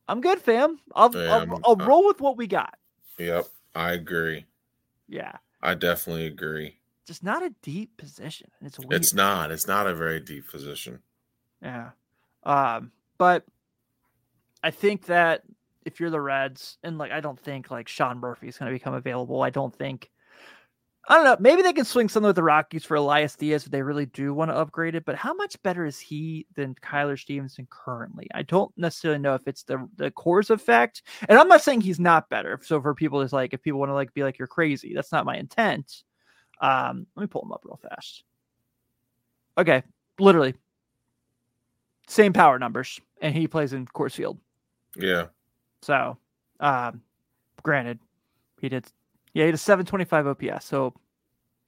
[0.08, 0.80] I'm good, fam.
[0.96, 2.78] I'll, I'll, I'll uh, roll with what we got.
[3.20, 3.46] yep.
[3.76, 4.46] I agree.
[5.08, 6.78] Yeah, I definitely agree.
[7.06, 8.50] just not a deep position.
[8.62, 8.94] It's weird.
[8.94, 9.52] It's not.
[9.52, 11.00] It's not a very deep position.
[11.62, 11.90] Yeah.
[12.44, 13.46] Um, but
[14.64, 15.44] I think that
[15.86, 18.76] if you're the Reds, and like I don't think like Sean Murphy is going to
[18.78, 19.42] become available.
[19.42, 20.10] I don't think.
[21.10, 21.36] I don't know.
[21.40, 24.34] Maybe they can swing something with the Rockies for Elias Diaz if they really do
[24.34, 25.04] want to upgrade it.
[25.04, 28.28] But how much better is he than Kyler Stephenson currently?
[28.34, 31.02] I don't necessarily know if it's the the Coors effect.
[31.28, 32.58] And I'm not saying he's not better.
[32.64, 34.94] So for people, it's like if people want to like be like you're crazy.
[34.94, 36.04] That's not my intent.
[36.62, 38.24] Um, let me pull him up real fast.
[39.58, 39.84] Okay,
[40.20, 40.56] literally
[42.08, 44.40] same power numbers, and he plays in Coors Field.
[44.96, 45.28] Yeah,
[45.82, 46.18] So,
[46.60, 47.02] um,
[47.64, 48.00] granted,
[48.62, 48.86] he did,
[49.34, 50.66] yeah, he had a 725 OPS.
[50.66, 50.94] So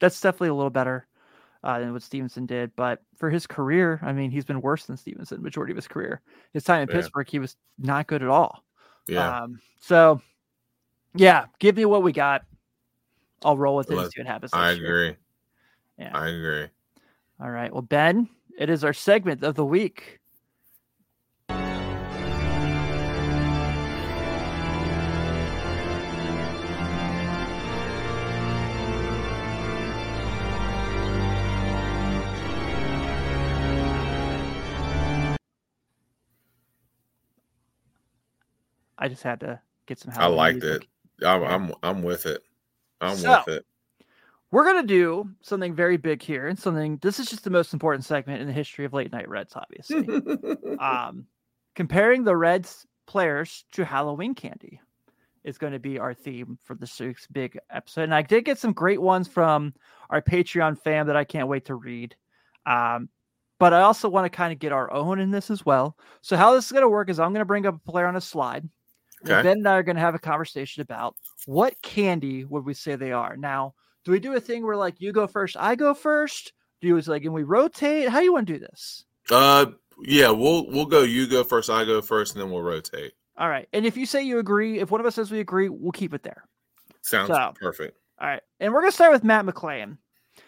[0.00, 1.06] that's definitely a little better
[1.64, 2.74] uh, than what Stephenson did.
[2.76, 6.20] But for his career, I mean, he's been worse than Stephenson majority of his career.
[6.52, 6.94] His time in Yeah.
[7.00, 8.62] Pittsburgh, he was not good at all.
[9.08, 9.42] yeah.
[9.42, 10.20] Um, so,
[11.14, 12.42] yeah, give me what we got.
[13.44, 14.52] I'll roll with it and Let- see what happens.
[14.52, 15.04] I next year.
[15.04, 15.16] agree.
[15.98, 16.10] Yeah.
[16.16, 16.66] I agree.
[17.40, 17.72] All right.
[17.72, 20.20] Well, Ben, it is our segment of the week.
[39.06, 40.10] I just had to get some.
[40.12, 40.22] Help.
[40.24, 40.88] I liked music.
[41.20, 41.24] it.
[41.26, 42.42] I'm, I'm I'm with it.
[43.00, 43.66] I'm So- with it.
[44.50, 46.98] we're gonna do something very big here, and something.
[47.02, 50.08] This is just the most important segment in the history of late night Reds, obviously.
[50.80, 51.26] um,
[51.76, 54.80] comparing the Reds players to Halloween candy
[55.44, 58.02] is going to be our theme for this week's big episode.
[58.02, 59.72] And I did get some great ones from
[60.10, 62.16] our Patreon fam that I can't wait to read.
[62.66, 63.08] Um,
[63.60, 65.96] but I also want to kind of get our own in this as well.
[66.20, 68.06] So how this is going to work is I'm going to bring up a player
[68.06, 68.68] on a slide.
[69.30, 69.42] Okay.
[69.42, 71.14] Ben and I are going to have a conversation about
[71.46, 73.36] what candy would we say they are.
[73.36, 76.52] Now, do we do a thing where like you go first, I go first?
[76.80, 78.08] Do you like and we rotate?
[78.08, 79.04] How do you want to do this?
[79.30, 79.66] uh,
[80.02, 81.02] yeah, we'll we'll go.
[81.02, 81.70] You go first.
[81.70, 83.12] I go first, and then we'll rotate.
[83.38, 83.66] All right.
[83.72, 86.12] And if you say you agree, if one of us says we agree, we'll keep
[86.14, 86.44] it there.
[87.02, 87.98] Sounds So- perfect.
[88.20, 88.42] All right.
[88.60, 89.98] And we're going to start with Matt McLain.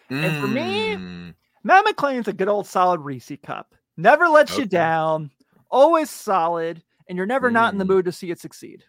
[0.09, 3.73] And for me, Mm, Matt McLain's a good old solid Reese cup.
[3.97, 5.29] Never lets you down,
[5.69, 7.89] always solid, and you're never not in the Mm.
[7.89, 8.85] mood to see it succeed.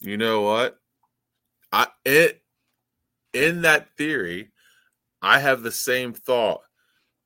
[0.00, 0.78] you know what?
[1.72, 2.42] I it
[3.32, 4.52] in that theory,
[5.22, 6.60] I have the same thought,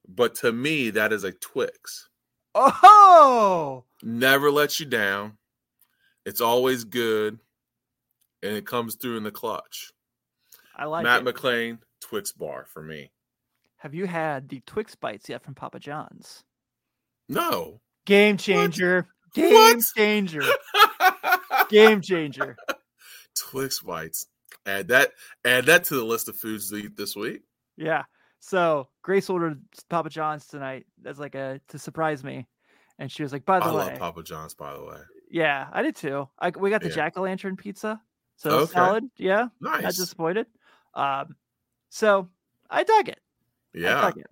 [0.08, 2.08] but to me, that is a Twix.
[2.54, 5.36] Oh, Never lets you down.
[6.24, 7.38] It's always good,
[8.42, 9.92] and it comes through in the clutch.
[10.76, 11.34] I like Matt it.
[11.34, 13.10] McLain, Twix bar for me.
[13.78, 16.44] Have you had the Twix bites yet from Papa John's?
[17.28, 17.80] No.
[18.06, 19.08] Game changer.
[19.42, 19.80] Game What?
[19.96, 20.42] changer.
[21.68, 22.56] Game changer.
[23.36, 24.26] Twix bites.
[24.66, 25.12] Add that.
[25.44, 27.42] Add that to the list of foods to eat this week.
[27.76, 28.04] Yeah.
[28.40, 32.46] So Grace ordered Papa John's tonight as like a to surprise me.
[32.98, 34.98] And she was like, by the I way, love Papa John's, by the way.
[35.30, 36.28] yeah, I did too.
[36.38, 36.94] I, we got the Yeah.
[36.96, 38.00] jack o' lantern pizza.
[38.36, 38.72] So Okay.
[38.72, 39.04] solid.
[39.16, 39.48] Yeah.
[39.60, 39.82] Nice.
[39.82, 40.46] Not disappointed.
[40.94, 41.36] Um,
[41.90, 42.28] so
[42.70, 43.20] I dug it.
[43.74, 44.00] I yeah.
[44.00, 44.26] dug it.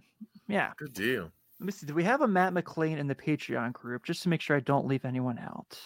[0.48, 0.72] Yeah.
[0.76, 1.32] Good deal.
[1.58, 1.86] Let me see.
[1.86, 4.60] Do we have a Matt McLain in the Patreon group just to make sure I
[4.60, 5.78] don't leave anyone out?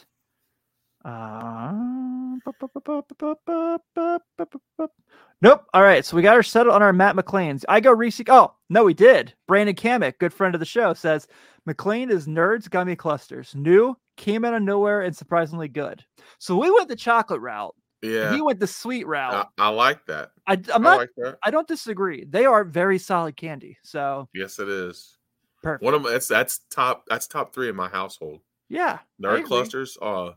[1.05, 1.73] Uh,
[5.41, 5.65] nope.
[5.73, 6.05] All right.
[6.05, 7.65] So we got her settled on our Matt McLain's.
[7.69, 8.21] I go Reese.
[8.29, 9.33] Oh, no, we did.
[9.47, 11.27] Brandon Kamick, good friend of the show, says
[11.69, 13.55] McLain is Nerds Gummy Clusters.
[13.55, 16.05] New, came out of nowhere, and surprisingly good.
[16.39, 17.75] So we went the chocolate route.
[18.03, 18.35] Yeah.
[18.35, 19.49] He went the sweet route.
[19.59, 20.31] I, I like that.
[20.47, 20.99] I, I'm I not.
[20.99, 21.39] like that.
[21.45, 22.25] I don't disagree.
[22.29, 23.79] They are very solid candy.
[23.83, 25.17] So Yes, it is.
[25.63, 25.83] Perfect.
[25.85, 28.41] One of my that's that's top that's top three in my household.
[28.69, 28.99] yeah.
[29.23, 29.97] Nerd clusters.
[30.01, 30.33] Uh,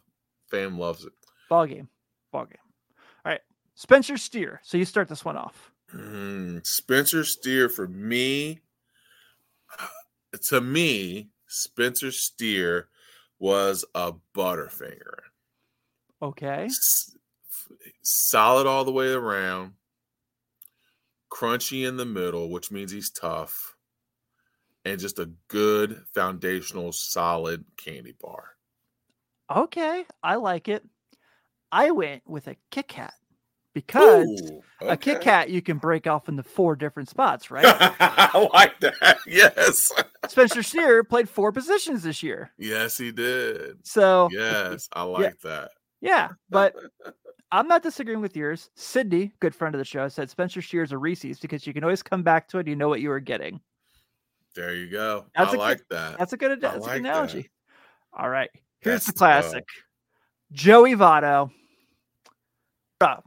[0.50, 1.14] fam loves it.
[1.50, 1.88] Ball game.
[2.32, 2.58] Ball game.
[3.26, 3.42] All right.
[3.76, 4.60] Spencer Steer.
[4.64, 5.72] So you start this one off.
[5.94, 8.60] Mm, Spencer Steer for me.
[10.50, 12.88] To me, Spencer Steer
[13.40, 15.20] was a Butterfinger.
[16.22, 16.66] Okay.
[16.66, 17.16] S-
[18.02, 19.74] solid all the way around,
[21.32, 23.73] crunchy in the middle, which means he's tough,
[24.86, 28.50] and just a good foundational, solid candy bar.
[29.54, 30.06] Okay.
[30.22, 30.84] I like it.
[31.72, 33.14] I went with a Kit Kat
[33.74, 35.24] because Ooh, a Kit okay.
[35.26, 37.66] Kat you can break off into four different spots, right?
[38.00, 39.18] I like that.
[39.28, 39.90] Yes.
[40.28, 42.52] Spencer Steer played four positions this year.
[42.58, 43.78] Yes, he did.
[43.84, 45.72] So Yes, I like that.
[46.02, 46.76] yeah, but
[47.52, 48.70] I'm not disagreeing with yours.
[48.76, 51.84] Sydney, good friend of the show, said Spencer Steer is a Reese's because you can
[51.84, 52.68] always come back to it.
[52.68, 53.62] You know what you were getting.
[54.56, 55.26] There you go.
[55.36, 56.18] That's I a good- like that.
[56.20, 57.10] That's a good, that's a good like that.
[57.10, 57.50] analogy.
[58.14, 58.50] All right.
[58.80, 59.66] Here's That's the classic.
[60.52, 61.50] Joey Votto.
[63.00, 63.24] Bro,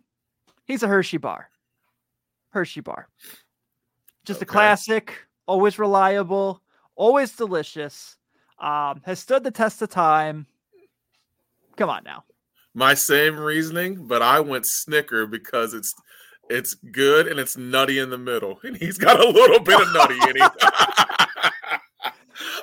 [0.65, 1.51] he's a Hershey bar.
[2.51, 3.09] Hershey bar.
[4.25, 5.15] Just a classic,
[5.47, 6.63] always reliable,
[6.95, 8.17] always delicious.
[8.59, 10.47] Um, has stood the test of time.
[11.77, 12.25] Come on now.
[12.75, 15.93] My same reasoning, but I went Snicker because it's
[16.49, 19.93] it's good and it's nutty in the middle, and he's got a little bit of
[19.93, 20.51] nutty in him.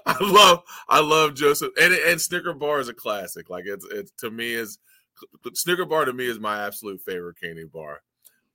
[0.06, 3.50] I love I love Joseph and and Snicker bar is a classic.
[3.50, 4.78] Like it's it's to me is
[5.54, 8.02] Snicker bar to me is my absolute favorite candy bar.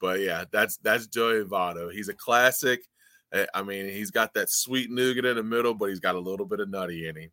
[0.01, 1.93] But yeah, that's that's Joey Votto.
[1.93, 2.83] He's a classic.
[3.33, 6.21] Eh, I mean, he's got that sweet nougat in the middle, but he's got a
[6.21, 7.31] little bit of nutty in him.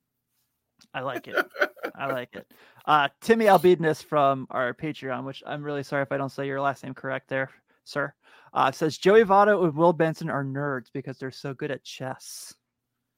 [0.94, 1.46] I like it.
[1.96, 2.48] I like it.
[2.86, 6.62] Uh, Timmy Albedness from our Patreon, which I'm really sorry if I don't say your
[6.62, 7.50] last name correct there,
[7.86, 8.14] sir,
[8.54, 12.54] uh, says Joey Votto and Will Benson are nerds because they're so good at chess.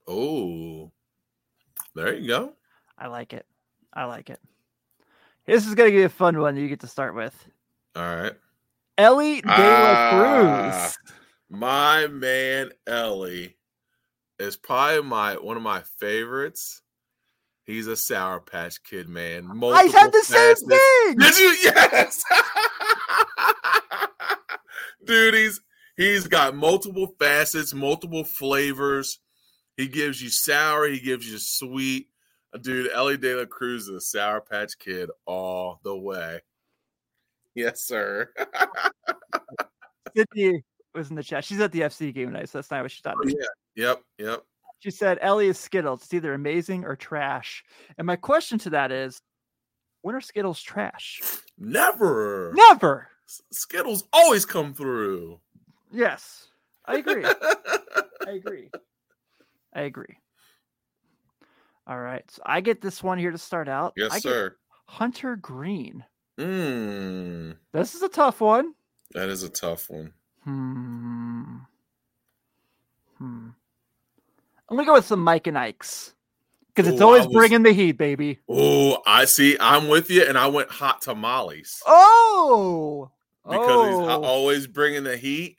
[0.08, 0.92] Oh,
[1.96, 2.54] there you go.
[2.98, 3.46] I like it.
[3.94, 4.40] I like it.
[5.46, 7.34] This is going to be a fun one you get to start with.
[7.96, 8.34] All right.
[8.98, 10.74] Elly De La Cruz.
[10.74, 10.94] Ah,
[11.50, 13.56] My man Elly
[14.40, 16.82] is probably my one of my favorites.
[17.64, 19.48] He's a Sour Patch Kid man.
[19.50, 21.16] I Multiple had the same thing.
[21.18, 21.56] Did you?
[21.64, 22.24] Yes.
[25.08, 25.62] Dude, he's
[25.96, 29.20] he's got multiple facets, multiple flavors.
[29.78, 32.08] He gives you sour, he gives you sweet.
[32.62, 36.42] Dude, Elly De La Cruz is a Sour Patch Kid all the way.
[37.54, 38.32] Yes, sir.
[40.16, 40.64] Sydney
[40.96, 41.44] was in the chat.
[41.44, 43.16] She's at the FC game tonight, so that's not what she thought.
[43.18, 43.46] Oh, yeah.
[43.76, 44.02] Yep.
[44.18, 44.44] Yep.
[44.80, 46.04] She said Elly is Skittles.
[46.04, 47.64] It's either amazing or trash.
[47.98, 49.20] And my question to that is,
[50.02, 51.22] when are Skittles trash?
[51.58, 52.54] Never.
[52.56, 53.10] Never.
[53.52, 55.40] Skittles always come through.
[55.92, 56.48] Yes,
[56.86, 57.26] I agree.
[58.28, 58.70] I agree.
[59.74, 60.18] I agree.
[61.86, 63.94] All right, so I get this one here to start out.
[63.96, 64.56] Yes, get sir.
[64.86, 66.04] Hunter Greene.
[66.40, 68.74] Mm, This is a tough one.
[69.14, 70.14] that is a tough one.
[70.44, 71.56] Hmm.
[73.18, 73.50] Hmm.
[74.70, 76.14] I'm gonna go with some Mike and Ike's
[76.76, 78.40] because it's Ooh, always was- bringing the heat, baby.
[78.50, 79.58] Oh, I see.
[79.60, 83.10] I'm with you, and I went hot tamales Oh,
[83.50, 84.24] because he's oh.
[84.24, 85.58] always bringing the heat.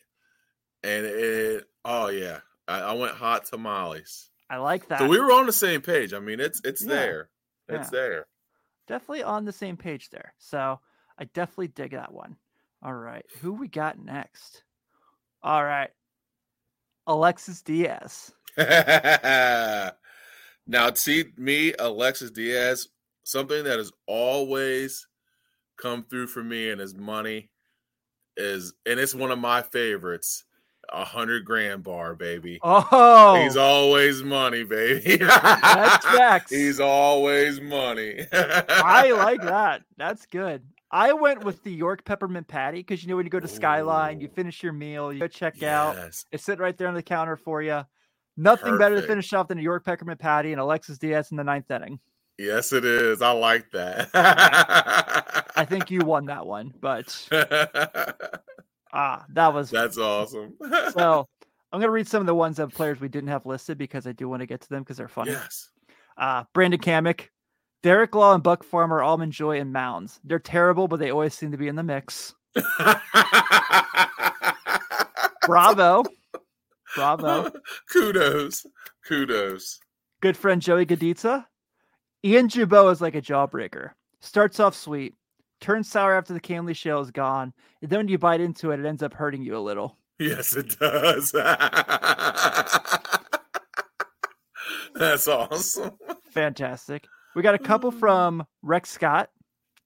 [0.83, 4.31] And it, oh yeah, I, I went hot tamales.
[4.51, 5.01] I like that.
[5.01, 6.13] So we were on the same page.
[6.13, 7.31] I mean, it's it's Yeah, there,
[7.69, 7.99] it's yeah.
[7.99, 8.27] there.
[8.87, 10.35] definitely on the same page there.
[10.39, 10.79] So
[11.19, 12.37] I definitely dig that one.
[12.83, 14.63] All right, who we got next?
[15.43, 15.91] All right,
[17.07, 18.33] Alexis Diaz.
[18.57, 19.93] now,
[20.95, 22.89] see me, Alexis Diaz,
[23.25, 25.07] something that has always
[25.77, 27.51] come through for me and his money
[28.39, 30.45] is, and it's one of my favorites,
[30.91, 32.59] a hundred grand bar, baby.
[32.63, 35.17] Oh, He's always money, baby.
[35.17, 36.51] that's facts.
[36.51, 38.27] He's always money.
[38.33, 39.83] I like that.
[39.99, 40.63] That's good.
[40.91, 44.23] I went with the York peppermint patty because you know when you go to Skyline,
[44.23, 45.97] you finish your meal, you go check out.
[46.33, 47.85] It's sitting right there on the counter for you.
[48.39, 51.45] Nothing better to finish off than a York peppermint patty and Alexis Diaz in the
[51.45, 51.99] ninth inning.
[52.39, 53.21] Yes, it is.
[53.21, 54.11] I like that.
[55.59, 57.29] I think you won that one, but
[58.93, 60.55] ah, that was That's awesome.
[60.93, 61.29] so.
[61.71, 64.13] I'm gonna read some of the ones of players we didn't have listed because I
[64.13, 65.33] do want to get to them because they're funny.
[65.33, 65.69] yes.
[66.17, 67.27] Uh, Brandon Kamick,
[67.83, 70.19] Derek Law, and Buck Farmer, Almond Joy, and Mounds.
[70.25, 72.35] They're terrible, but they always seem to be in the mix.
[75.49, 76.05] Bravo,
[76.95, 77.51] bravo.
[77.93, 78.67] Kudos.
[79.07, 79.81] Kudos.
[80.21, 81.47] Good friend Joey Gaditza.
[82.25, 83.91] Ian Gibaut is like a jawbreaker.
[84.21, 85.15] Starts off sweet,
[85.61, 87.53] turns sour after the Canley shell is gone,
[87.83, 89.99] and then when you bite into it, it ends up hurting you a little.
[90.19, 91.33] Yes, it does.
[94.95, 95.93] That's awesome.
[96.31, 97.07] Fantastic.
[97.35, 99.31] We got a couple from Rex Scott,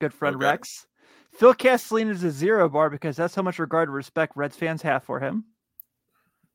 [0.01, 0.45] good friend Okay.
[0.47, 0.87] Rex.
[1.35, 4.83] Phil Castellini is a zero bar because that's how much regard and respect Reds fans
[4.83, 5.45] have for him.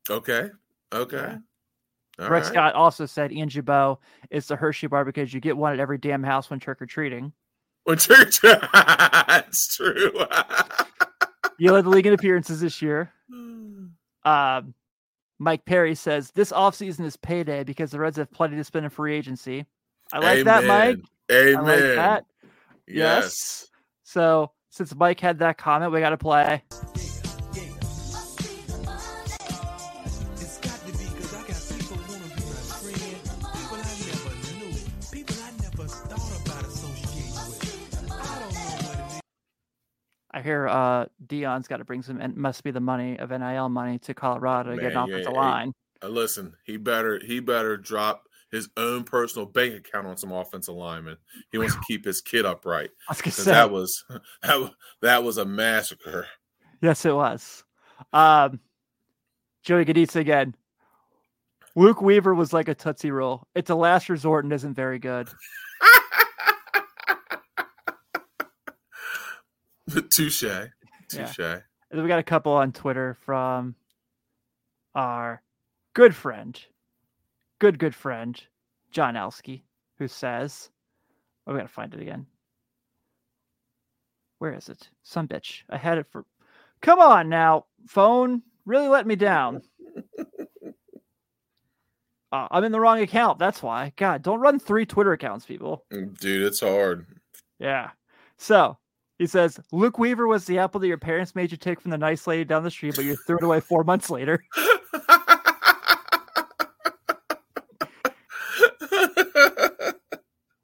[0.10, 0.50] Okay.
[0.94, 1.18] Okay.
[1.18, 1.38] Yeah.
[2.20, 2.54] All Rex right.
[2.54, 3.98] Scott also said Ian Gibaut
[4.30, 6.86] is the Hershey bar because you get one at every damn house when trick or
[6.86, 7.34] treating.
[7.88, 10.12] When church, it's true.
[11.60, 13.14] You led the league in appearances this year.
[14.26, 14.74] Um,
[15.40, 18.90] Mike Perry says this offseason is payday because the Reds have plenty to spend in
[18.90, 19.66] free agency.
[20.12, 20.98] I like that, Mike.
[21.32, 21.56] Amen.
[21.56, 22.26] I like that.
[22.86, 22.98] Yes.
[22.98, 23.70] Yes.
[24.04, 26.62] So since Mike had that comment, we got to play.
[40.38, 42.22] I hear uh Deion's got to bring some.
[42.22, 45.14] It must be the money of NIL money to Colorado to get an Man, yeah,
[45.16, 45.74] offensive hey, line.
[46.04, 50.76] Uh, listen, he better he better drop his own personal bank account on some offensive
[50.76, 51.18] linemen.
[51.52, 52.92] He wants to keep his kid upright.
[53.10, 54.06] I was gonna 'Cause say that was
[54.44, 54.72] that,
[55.02, 56.28] that was a massacre.
[56.84, 57.64] yes, it was.
[58.14, 58.60] Um,
[59.64, 60.56] Joey Gaditz again.
[61.76, 63.48] Luke Weaver was like a tootsie roll.
[63.56, 65.30] It's a last resort and isn't very good.
[70.10, 70.44] Touche.
[71.10, 71.38] Touche.
[71.38, 73.76] Then we got a couple on Twitter from
[74.96, 75.42] our
[75.94, 76.60] good friend,
[77.60, 78.42] good good friend,
[78.92, 79.62] John Elsky,
[79.98, 80.70] who says,
[81.46, 82.26] "Oh, we gotta find it again.
[84.40, 84.90] Where is it?
[85.04, 85.64] Some bitch.
[85.70, 86.26] I had it for.
[86.82, 88.42] Come on now, phone.
[88.66, 89.62] Really let me down.
[92.30, 93.40] Uh, I'm in the wrong account.
[93.40, 93.94] That's why.
[93.96, 95.86] God, don't run three Twitter accounts, people.
[95.90, 97.06] Dude, it's hard.
[97.58, 97.92] Yeah.
[98.38, 98.78] So
[99.18, 101.98] he says Luke Weaver was the apple that your parents made you take from the
[101.98, 104.44] nice lady down the street, but you threw it away four months later.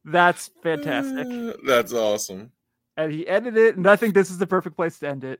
[0.05, 1.25] That's fantastic.
[1.25, 2.51] Uh, that's awesome.
[2.97, 5.39] And he ended it, and I think this is the perfect place to end it.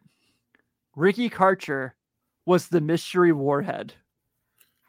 [0.95, 1.91] Ricky Karcher
[2.45, 3.93] was the mystery warhead.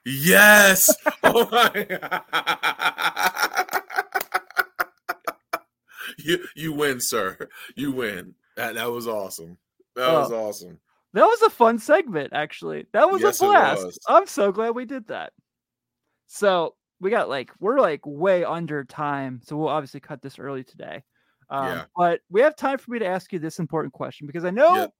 [0.06, 0.94] Yes.
[1.26, 1.70] Oh my
[6.24, 7.36] You you win, sir.
[7.76, 8.34] You win.
[8.56, 9.58] That that was awesome.
[9.96, 10.46] That was Oh.
[10.48, 10.78] awesome.
[11.12, 12.86] That was a fun segment, actually.
[12.92, 13.84] That was Yes, a blast.
[13.84, 13.98] was.
[14.08, 15.32] I'm so glad we did that.
[16.26, 20.64] So we got like we're like way under time, so we'll obviously cut this early
[20.64, 21.02] today.
[21.50, 21.84] Um, Yeah.
[21.96, 24.74] But we have time for me to ask you this important question because I know
[24.76, 24.90] Yep.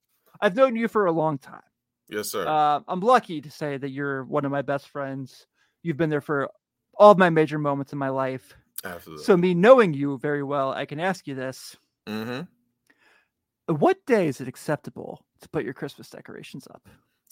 [0.40, 1.62] I've known you for a long time,
[2.08, 2.46] Yes, sir.
[2.46, 5.46] Uh, I'm lucky to say that you're one of my best friends.
[5.82, 6.50] You've been there for
[6.96, 8.54] all of my major moments in my life.
[8.84, 9.24] Absolutely.
[9.24, 11.76] So, me knowing you very well, I can ask you this:
[12.06, 12.42] hmm
[13.66, 16.88] What day is it acceptable to put your Christmas decorations up?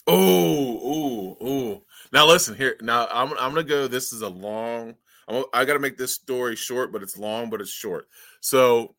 [0.07, 1.85] Oh, ooh, ooh.
[2.13, 2.77] Now listen here.
[2.81, 3.87] Now I'm I'm gonna go.
[3.87, 4.97] This is a long.
[5.29, 8.09] I'm, I got to make this story short, but it's long, but it's short.
[8.41, 8.97] So,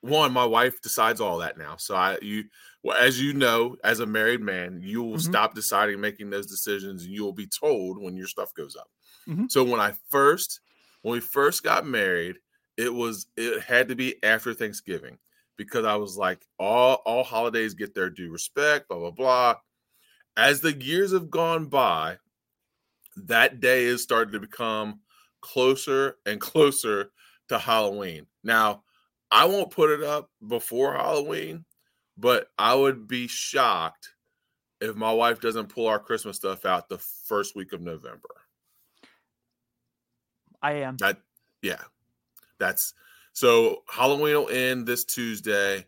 [0.00, 1.76] one, my wife decides all that now.
[1.76, 2.44] So I you,
[2.82, 5.20] well, as you know, as a married man, you will Mhm.
[5.20, 8.90] stop deciding making those decisions, and you will be told when your stuff goes up.
[9.28, 9.50] Mhm.
[9.50, 10.60] So when I first,
[11.02, 12.36] when we first got married,
[12.76, 15.18] it was it had to be after Thanksgiving
[15.56, 19.54] because I was like, all all holidays get their due respect, blah blah blah
[20.36, 22.18] as the years have gone by,
[23.16, 25.00] that day is starting to become
[25.40, 27.10] closer and closer
[27.48, 28.26] to Halloween.
[28.42, 28.84] Now,
[29.30, 31.64] I won't put it up before Halloween,
[32.18, 34.10] but I would be shocked
[34.80, 38.28] if my wife doesn't pull our Christmas stuff out the first week of November.
[40.62, 40.96] I am.
[40.98, 41.18] That,
[41.60, 41.80] yeah,
[42.58, 42.94] that's
[43.32, 45.86] so Halloween will end this Tuesday.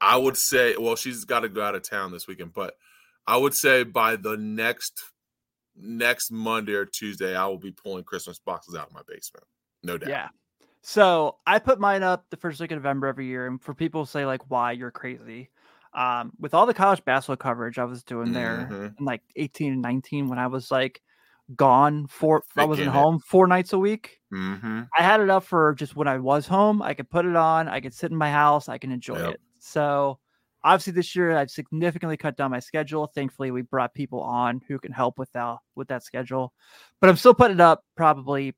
[0.00, 2.74] I would say, well, she's got to go out of town this weekend, but
[3.26, 5.00] I would say by the next
[5.76, 9.44] next Monday or Tuesday, I will be pulling Christmas boxes out of my basement.
[9.82, 10.10] No doubt.
[10.10, 10.28] Yeah.
[10.82, 14.06] So I put mine up the first week of November every year, and for people
[14.06, 15.50] say like, "Why you're crazy,"
[15.94, 18.98] um, with all the college basketball coverage I was doing there Mhm.
[18.98, 21.02] in like 18 and 19, when I was like
[21.56, 22.96] gone four, I wasn't in it.
[22.98, 24.20] home four nights a week.
[24.32, 24.82] Mm-hmm.
[24.96, 26.82] I had it up for just when I was home.
[26.82, 27.68] I could put it on.
[27.68, 28.68] I could sit in my house.
[28.68, 29.34] I can enjoy Yep.
[29.34, 29.40] it.
[29.58, 30.18] So
[30.62, 33.06] obviously this year I've significantly cut down my schedule.
[33.06, 36.52] Thankfully, we brought people on who can help with that with that schedule.
[37.00, 38.54] But I'm still putting it up probably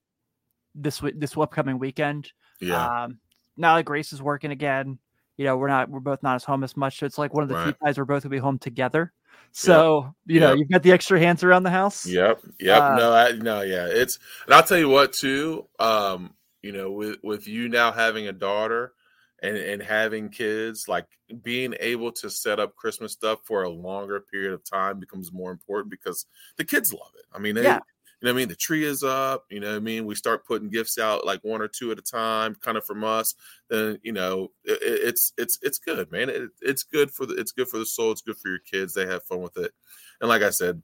[0.74, 2.32] this week, this upcoming weekend.
[2.61, 3.05] Yeah.
[3.05, 3.18] Um,
[3.57, 4.99] now that Grace is working again,
[5.36, 6.99] you know, we're not we're both not as home as much.
[6.99, 9.12] So it's like one of the few times we're both gonna be home together.
[9.53, 10.59] So you know, Yep.
[10.59, 12.07] you've got the extra hands around the house.
[12.07, 12.41] Yep.
[12.61, 12.83] Yep.
[12.83, 13.87] Uh, no, I, no, yeah.
[13.87, 15.68] It's and I'll tell you what too.
[15.78, 18.95] Um, you know, with with you now having a daughter
[19.43, 21.07] and and having kids, like
[21.43, 25.51] being able to set up Christmas stuff for a longer period of time becomes more
[25.51, 26.26] important because
[26.57, 27.24] the kids love it.
[27.33, 27.78] I mean, they Yeah.
[28.23, 28.49] You know what I mean?
[28.49, 30.07] The tree is up, you know what I mean?
[30.07, 33.05] We start putting gifts out like one or two at a time, kind of from
[33.05, 33.35] us.
[33.68, 36.31] Then, you know, it- it's it's it's good, man.
[36.31, 38.95] It, it's good for the it's good for the soul, it's good for your kids.
[38.95, 39.73] They have fun with it.
[40.20, 40.83] And like I said,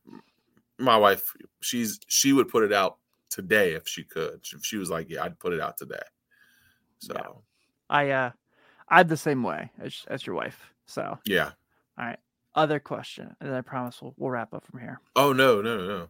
[0.79, 2.99] my wife, she's she would put it out
[3.31, 4.41] today if she could.
[4.53, 6.03] If she was like, Yeah, I'd put it out today.
[6.99, 7.29] So Yeah.
[7.91, 8.31] I uh
[8.89, 10.73] I'm the same way as as your wife.
[10.87, 11.53] So yeah.
[11.99, 12.19] All right.
[12.55, 15.01] Other question, and I promise we'll, we'll wrap up from here.
[15.15, 16.09] Oh no, no, no.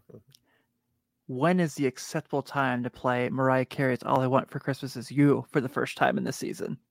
[1.28, 5.10] When is the acceptable time to play Mariah Carey's "All I Want for Christmas Is
[5.10, 6.78] You" for the first time in the season?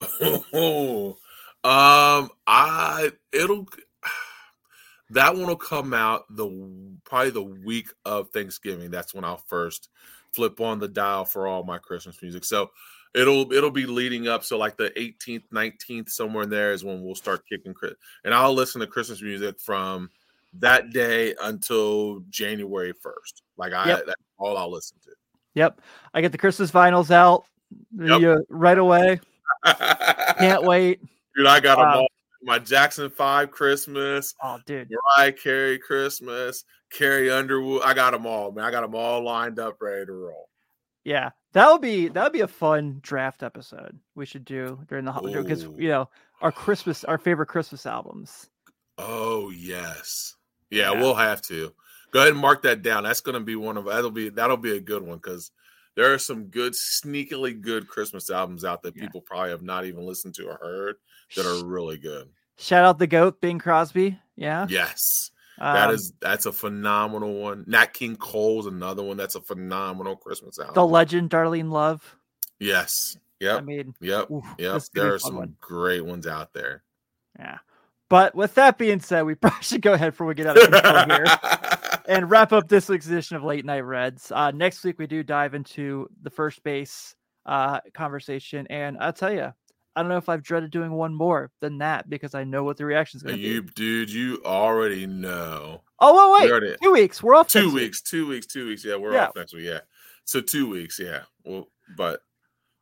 [1.64, 3.66] um, I it'll
[5.10, 6.48] that one will come out the
[7.04, 8.92] probably the week of Thanksgiving.
[8.92, 9.88] That's when I'll first
[10.32, 12.44] flip on the dial for all my Christmas music.
[12.44, 12.70] So
[13.16, 14.44] it'll it'll be leading up.
[14.44, 17.74] So like the 18th, 19th, somewhere in there is when we'll start kicking
[18.24, 20.10] And I'll listen to Christmas music from
[20.54, 23.42] that day until January 1st.
[23.56, 24.06] Like I Yep.
[24.06, 25.10] that's all I'll listen to.
[25.54, 25.80] Yep,
[26.14, 27.44] I get the Christmas vinyls out
[27.98, 28.22] Yep.
[28.22, 29.20] uh, right away.
[30.38, 31.00] Can't wait.
[31.36, 32.06] Dude, I got them Um, all.
[32.42, 34.32] My Jackson 5 Christmas.
[34.42, 34.88] Oh, dude.
[35.16, 37.82] Mariah Carey Christmas, Carrie Underwood.
[37.84, 38.64] I got them all, man.
[38.64, 40.48] I got them all lined up, ready to roll.
[41.04, 45.04] Yeah, that would be that would be a fun draft episode we should do during
[45.04, 46.08] the holiday because you know
[46.42, 48.50] our Christmas, our favorite Christmas albums.
[48.98, 50.36] Oh yes,
[50.70, 51.00] yeah, Yeah.
[51.00, 51.72] we'll have to
[52.10, 53.04] go ahead and mark that down.
[53.04, 55.50] That's going to be one of that'll be that'll be a good one because
[55.94, 59.02] there are some good, sneakily good Christmas albums out that Yeah.
[59.02, 60.96] people probably have not even listened to or heard
[61.36, 62.28] that are really good.
[62.56, 64.18] Shout out the goat, Bing Crosby.
[64.36, 67.64] Yeah, Yes, that Um, is that's a phenomenal one.
[67.66, 70.74] Nat King Cole's another one that's a phenomenal Christmas album.
[70.74, 72.16] the legend, Darlene Love.
[72.60, 73.58] yes, Yep.
[73.58, 74.74] I mean, yep, oof, yep.
[74.74, 75.56] this could be a There are some one.
[75.60, 76.82] great ones out there.
[77.38, 77.58] Yeah.
[78.10, 80.70] But with that being said, we probably should go ahead before we get out of
[80.70, 81.26] control here
[82.08, 84.32] and wrap up this week's edition of Late Night Reds.
[84.34, 87.14] Uh, next week, we do dive into the first base
[87.46, 88.66] uh, conversation.
[88.70, 89.52] And I'll tell you,
[89.96, 92.76] I don't know if I've dreaded doing one more than that because I know what
[92.76, 93.72] the reaction is going to you, be.
[93.74, 95.82] dude, you already know.
[96.00, 96.50] Oh, wait, wait.
[96.52, 97.22] already- Two weeks.
[97.22, 97.48] We're off.
[97.48, 97.74] two week.
[97.74, 98.84] weeks, two weeks, two weeks.
[98.84, 99.26] Yeah, we're Yeah.
[99.26, 99.64] off next week.
[99.66, 99.80] Yeah,
[100.24, 100.98] so two weeks.
[101.00, 102.20] Yeah, well, but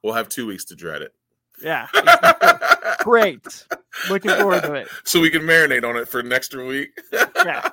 [0.03, 1.15] we'll have two weeks to dread it.
[1.63, 1.89] Yeah.
[1.95, 2.91] exactly.
[3.05, 3.67] Great.
[4.11, 4.89] Looking forward to it.
[5.05, 6.91] so we can marinate on it for next week.
[7.13, 7.69] Yeah.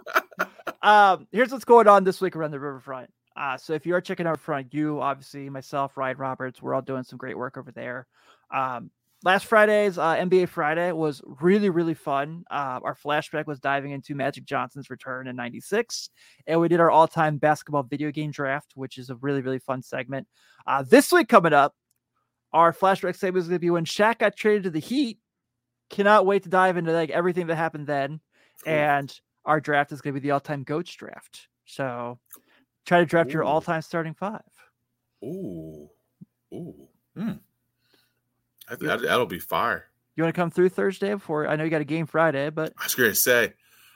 [0.82, 3.10] um, here's what's going on this week around the riverfront.
[3.36, 6.82] Uh, so if you are checking out front, you obviously myself, Ryan Roberts, we're all
[6.82, 8.08] doing some great work over there.
[8.54, 8.92] Um,
[9.24, 12.44] last Friday's uh, NBA Friday was really, really fun.
[12.52, 16.10] Uh, our flashback was diving into Magic Johnson's return in 96.
[16.46, 19.60] And we did our all time basketball video game draft, which is a really, really
[19.60, 20.28] fun segment.
[20.68, 21.74] Uh, this week coming up,
[22.52, 25.18] our flashback segment is going to be when Shaq got traded to the Heat.
[25.94, 28.20] Cannot wait to dive into like everything that happened then.
[28.64, 28.74] Cool.
[28.74, 31.48] And our draft is going to be the all time GOATs draft.
[31.66, 32.20] So
[32.86, 34.42] try to draft your all time starting five.
[35.24, 35.90] Ooh,
[36.54, 37.34] ooh, hmm.
[38.70, 39.86] That, that, that'll be fire.
[40.16, 41.48] You want to come through Thursday before?
[41.48, 43.54] I know you got a game Friday, but I was going to say,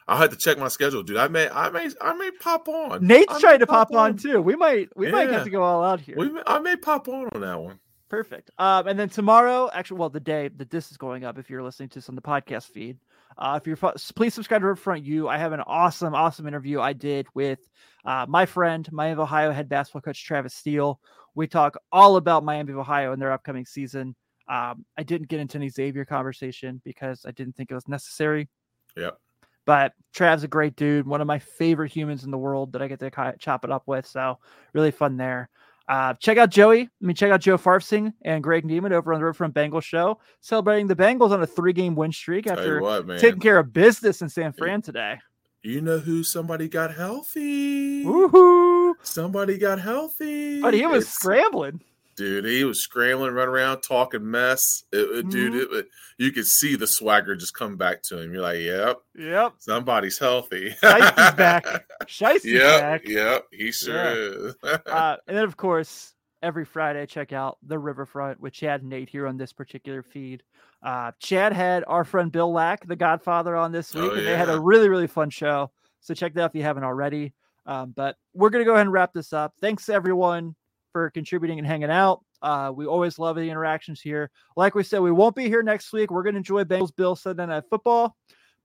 [0.07, 1.17] I'll have to check my schedule, dude.
[1.17, 3.05] I may, I may, I may pop on.
[3.05, 4.41] Nate's I trying to pop on too.
[4.41, 6.15] We might, we might have to go all out here.
[6.15, 7.79] May- I may pop on on that one.
[8.09, 8.51] Perfect.
[8.57, 11.63] Um, and then tomorrow, actually, well, the day that this is going up, if you're
[11.63, 12.97] listening to this on the podcast feed,
[13.37, 13.77] uh, if you're
[14.15, 15.27] please subscribe to Riverfront U.
[15.27, 17.59] I have an awesome, awesome interview I did with
[18.05, 20.99] uh, my friend, Miami of Ohio head basketball coach Travis Steele.
[21.35, 24.15] We talk all about Miami of Ohio and their upcoming season.
[24.49, 28.47] Um, I didn't get into any Xavier conversation because I didn't think it was necessary.
[28.95, 29.17] Yep.
[29.65, 32.87] But Trav's a great dude, one of my favorite humans in the world that I
[32.87, 34.07] get to chop it up with.
[34.07, 34.39] So
[34.73, 35.49] really fun there.
[35.87, 36.81] Uh, check out Joey.
[36.81, 40.19] I mean, check out Joe Farfsing and Greg Neiman over on the Riverfront Bengals show,
[40.41, 44.27] celebrating the Bengals on a three-game win streak after what, taking care of business in
[44.29, 45.17] San Fran today.
[45.63, 48.03] You know who somebody got healthy?
[48.05, 48.93] Woohoo!
[49.01, 50.61] Somebody got healthy.
[50.61, 51.81] But he was It's- scrambling.
[52.17, 52.43] Dude.
[52.45, 54.83] He was scrambling, running around, talking mess.
[54.91, 55.85] It, it- Dude, it,
[56.17, 58.33] you could see the swagger just come back to him.
[58.33, 59.53] You're like, yep, Yep.
[59.59, 60.71] somebody's healthy.
[60.81, 61.85] Shicey's back.
[62.07, 63.07] Shicey's Yep, back.
[63.07, 64.49] yep, he sure Yeah.
[64.49, 64.55] is.
[64.87, 66.13] uh, and then of course
[66.43, 70.43] every friday check out the riverfront with chad and nate here on this particular feed
[70.83, 74.37] uh, chad had our friend bill lack the godfather on this week Oh, and they
[74.37, 77.33] had a really really fun show so check that out if you haven't already
[77.65, 80.55] um, but we're going to go ahead and wrap this up thanks everyone
[80.97, 84.99] for contributing and hanging out uh, we always love the interactions here like we said
[84.99, 88.15] we won't be here next week we're going to enjoy bengals bill sunday night football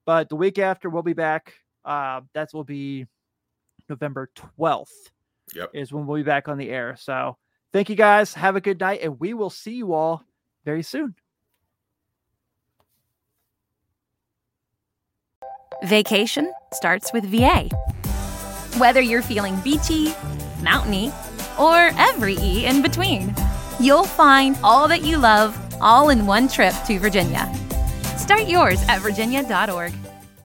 [0.05, 1.53] but the week after we'll be back
[1.85, 3.05] uh, that will be
[3.89, 4.29] november
[4.59, 5.11] 12th
[5.55, 5.69] yep.
[5.73, 6.95] is when we'll be back on the air.
[6.99, 7.37] So
[7.71, 8.33] thank you guys.
[8.33, 10.23] Have a good night, and we will see you all
[10.65, 11.15] very soon.
[15.83, 17.69] Vacation starts with VA.
[18.77, 20.13] Whether you're feeling beachy,
[20.61, 21.11] mountainy,
[21.59, 23.33] or every E in between,
[23.79, 27.51] you'll find all that you love all in one trip to Virginia.
[28.17, 30.02] Start yours at virginia.org.